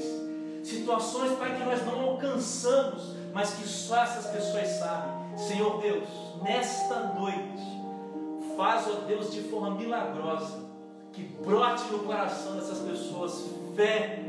situações, 0.63 1.37
Pai, 1.37 1.57
que 1.57 1.63
nós 1.63 1.85
não 1.85 1.99
alcançamos, 2.01 3.15
mas 3.33 3.55
que 3.55 3.67
só 3.67 4.03
essas 4.03 4.27
pessoas 4.27 4.67
sabem. 4.79 5.37
Senhor 5.37 5.81
Deus, 5.81 6.07
nesta 6.43 6.99
noite, 7.19 7.75
faz, 8.55 8.87
ó 8.87 9.05
Deus, 9.07 9.33
de 9.33 9.41
forma 9.41 9.71
milagrosa, 9.71 10.63
que 11.11 11.23
brote 11.23 11.83
no 11.91 11.99
coração 11.99 12.55
dessas 12.55 12.79
pessoas 12.79 13.45
fé 13.75 14.19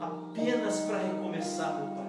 apenas 0.00 0.80
para 0.80 0.98
recomeçar, 0.98 1.74
meu 1.74 1.88
Pai. 1.94 2.05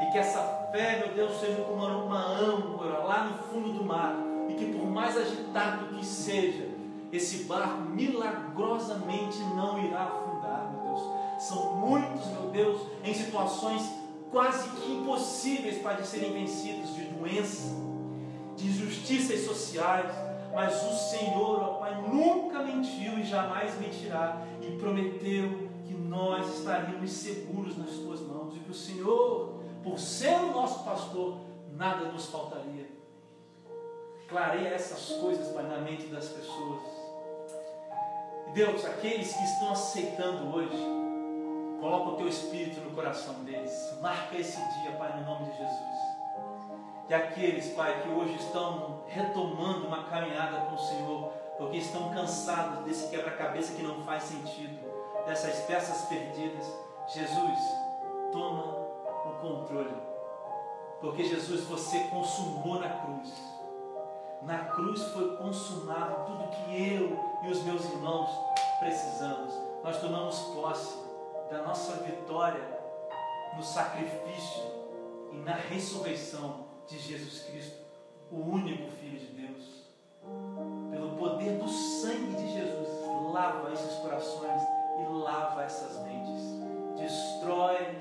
E 0.00 0.06
que 0.10 0.18
essa 0.18 0.68
fé, 0.72 1.04
meu 1.04 1.14
Deus, 1.14 1.38
seja 1.38 1.62
como 1.62 1.84
uma 1.84 2.26
âncora 2.26 2.98
lá 2.98 3.24
no 3.24 3.38
fundo 3.44 3.72
do 3.72 3.84
mar. 3.84 4.16
E 4.48 4.54
que 4.54 4.72
por 4.72 4.86
mais 4.86 5.16
agitado 5.16 5.94
que 5.94 6.04
seja, 6.04 6.68
esse 7.12 7.44
barco 7.44 7.82
milagrosamente 7.82 9.38
não 9.56 9.82
irá 9.84 10.04
afundar, 10.04 10.72
meu 10.72 10.94
Deus. 10.94 11.42
São 11.42 11.76
muitos, 11.76 12.26
meu 12.28 12.50
Deus, 12.50 12.80
em 13.04 13.14
situações 13.14 14.00
quase 14.30 14.68
que 14.70 14.92
impossíveis 14.92 15.78
para 15.78 16.02
serem 16.04 16.32
vencidos 16.32 16.94
de 16.94 17.02
doença, 17.04 17.74
de 18.56 18.68
injustiças 18.68 19.40
sociais, 19.40 20.12
mas 20.54 20.74
o 20.84 21.10
Senhor, 21.10 21.62
ó 21.62 21.74
Pai, 21.74 22.00
nunca 22.02 22.62
mentiu 22.62 23.18
e 23.18 23.24
jamais 23.24 23.78
mentirá 23.80 24.42
e 24.60 24.70
prometeu 24.72 25.68
que 25.84 25.94
nós 25.94 26.58
estaríamos 26.58 27.10
seguros 27.10 27.76
nas 27.76 27.90
tuas 27.90 28.20
mãos 28.20 28.56
e 28.56 28.60
que 28.60 28.70
o 28.70 28.74
Senhor, 28.74 29.59
por 29.82 29.98
ser 29.98 30.34
o 30.34 30.52
nosso 30.52 30.84
pastor, 30.84 31.38
nada 31.72 32.06
nos 32.06 32.26
faltaria. 32.26 32.88
Clareia 34.28 34.68
essas 34.68 35.16
coisas, 35.18 35.54
na 35.54 35.78
mente 35.78 36.06
das 36.06 36.28
pessoas 36.28 37.00
Deus, 38.52 38.84
aqueles 38.84 39.32
que 39.32 39.44
estão 39.44 39.70
aceitando 39.70 40.52
hoje, 40.52 40.76
coloca 41.80 42.10
o 42.10 42.16
teu 42.16 42.28
espírito 42.28 42.80
no 42.80 42.90
coração 42.90 43.44
deles. 43.44 43.72
Marca 44.02 44.36
esse 44.36 44.56
dia, 44.56 44.90
Pai, 44.98 45.16
no 45.20 45.24
nome 45.24 45.50
de 45.50 45.56
Jesus. 45.56 46.00
E 47.08 47.14
aqueles, 47.14 47.72
Pai, 47.74 48.02
que 48.02 48.08
hoje 48.08 48.34
estão 48.34 49.04
retomando 49.06 49.86
uma 49.86 50.04
caminhada 50.04 50.62
com 50.62 50.74
o 50.74 50.78
Senhor, 50.78 51.32
porque 51.58 51.76
estão 51.76 52.10
cansados 52.10 52.84
desse 52.84 53.08
quebra-cabeça 53.08 53.74
que 53.74 53.82
não 53.82 54.02
faz 54.02 54.24
sentido, 54.24 54.80
dessas 55.26 55.60
peças 55.66 56.08
perdidas. 56.08 56.66
Jesus, 57.06 57.58
toma 58.32 58.79
controle. 59.40 59.94
Porque 61.00 61.24
Jesus, 61.24 61.64
você 61.64 61.98
consumou 62.04 62.78
na 62.78 62.88
cruz 62.88 63.50
na 64.42 64.58
cruz 64.64 65.02
foi 65.08 65.36
consumado 65.36 66.24
tudo 66.24 66.50
que 66.50 66.94
eu 66.94 67.18
e 67.42 67.50
os 67.50 67.62
meus 67.62 67.84
irmãos 67.84 68.30
precisamos. 68.78 69.52
Nós 69.84 70.00
tomamos 70.00 70.38
posse 70.54 70.98
da 71.50 71.62
nossa 71.62 71.92
vitória 72.02 72.80
no 73.54 73.62
sacrifício 73.62 74.62
e 75.32 75.36
na 75.36 75.54
ressurreição 75.54 76.64
de 76.86 76.98
Jesus 76.98 77.44
Cristo, 77.50 77.84
o 78.32 78.36
único 78.36 78.90
Filho 78.92 79.18
de 79.18 79.26
Deus. 79.26 79.84
Pelo 80.90 81.16
poder 81.16 81.58
do 81.58 81.68
sangue 81.68 82.34
de 82.34 82.52
Jesus, 82.52 82.88
lava 83.32 83.72
esses 83.74 83.94
corações 83.96 84.62
e 85.00 85.12
lava 85.12 85.64
essas 85.64 86.02
mentes. 86.02 86.40
Destrói, 86.96 87.98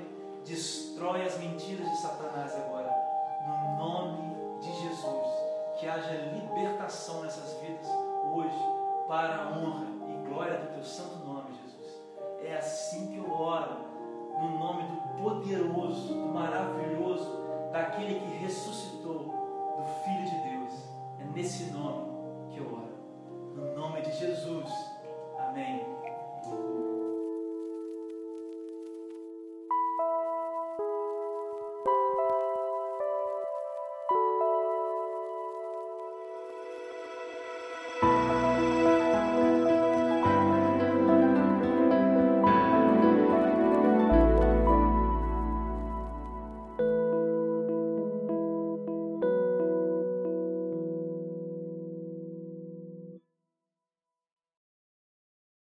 Destrói 0.49 1.23
as 1.27 1.37
mentiras 1.37 1.87
de 1.87 1.97
Satanás 1.97 2.55
agora. 2.55 2.91
No 3.47 3.77
nome 3.77 4.35
de 4.59 4.71
Jesus. 4.81 5.27
Que 5.79 5.87
haja 5.87 6.11
libertação 6.33 7.21
nessas 7.21 7.53
vidas 7.61 7.87
hoje, 8.33 8.57
para 9.07 9.43
a 9.43 9.49
honra 9.51 9.85
e 10.07 10.27
glória 10.27 10.57
do 10.57 10.73
teu 10.73 10.83
santo 10.83 11.23
nome, 11.23 11.53
Jesus. 11.53 12.01
É 12.43 12.57
assim 12.57 13.11
que 13.11 13.17
eu 13.17 13.31
oro, 13.31 13.77
no 14.41 14.57
nome 14.57 14.83
do 14.87 15.21
poderoso, 15.21 16.15
do 16.15 16.33
maravilhoso, 16.33 17.69
daquele 17.71 18.19
que 18.19 18.37
ressuscitou, 18.37 19.19
do 19.19 19.85
Filho 20.03 20.25
de 20.25 20.49
Deus. 20.49 20.73
É 21.19 21.25
nesse 21.25 21.65
nome 21.65 22.49
que 22.49 22.57
eu 22.57 22.65
oro. 22.65 22.97
No 23.55 23.75
nome 23.75 24.01
de 24.01 24.11
Jesus. 24.13 24.67
Amém. 25.37 25.98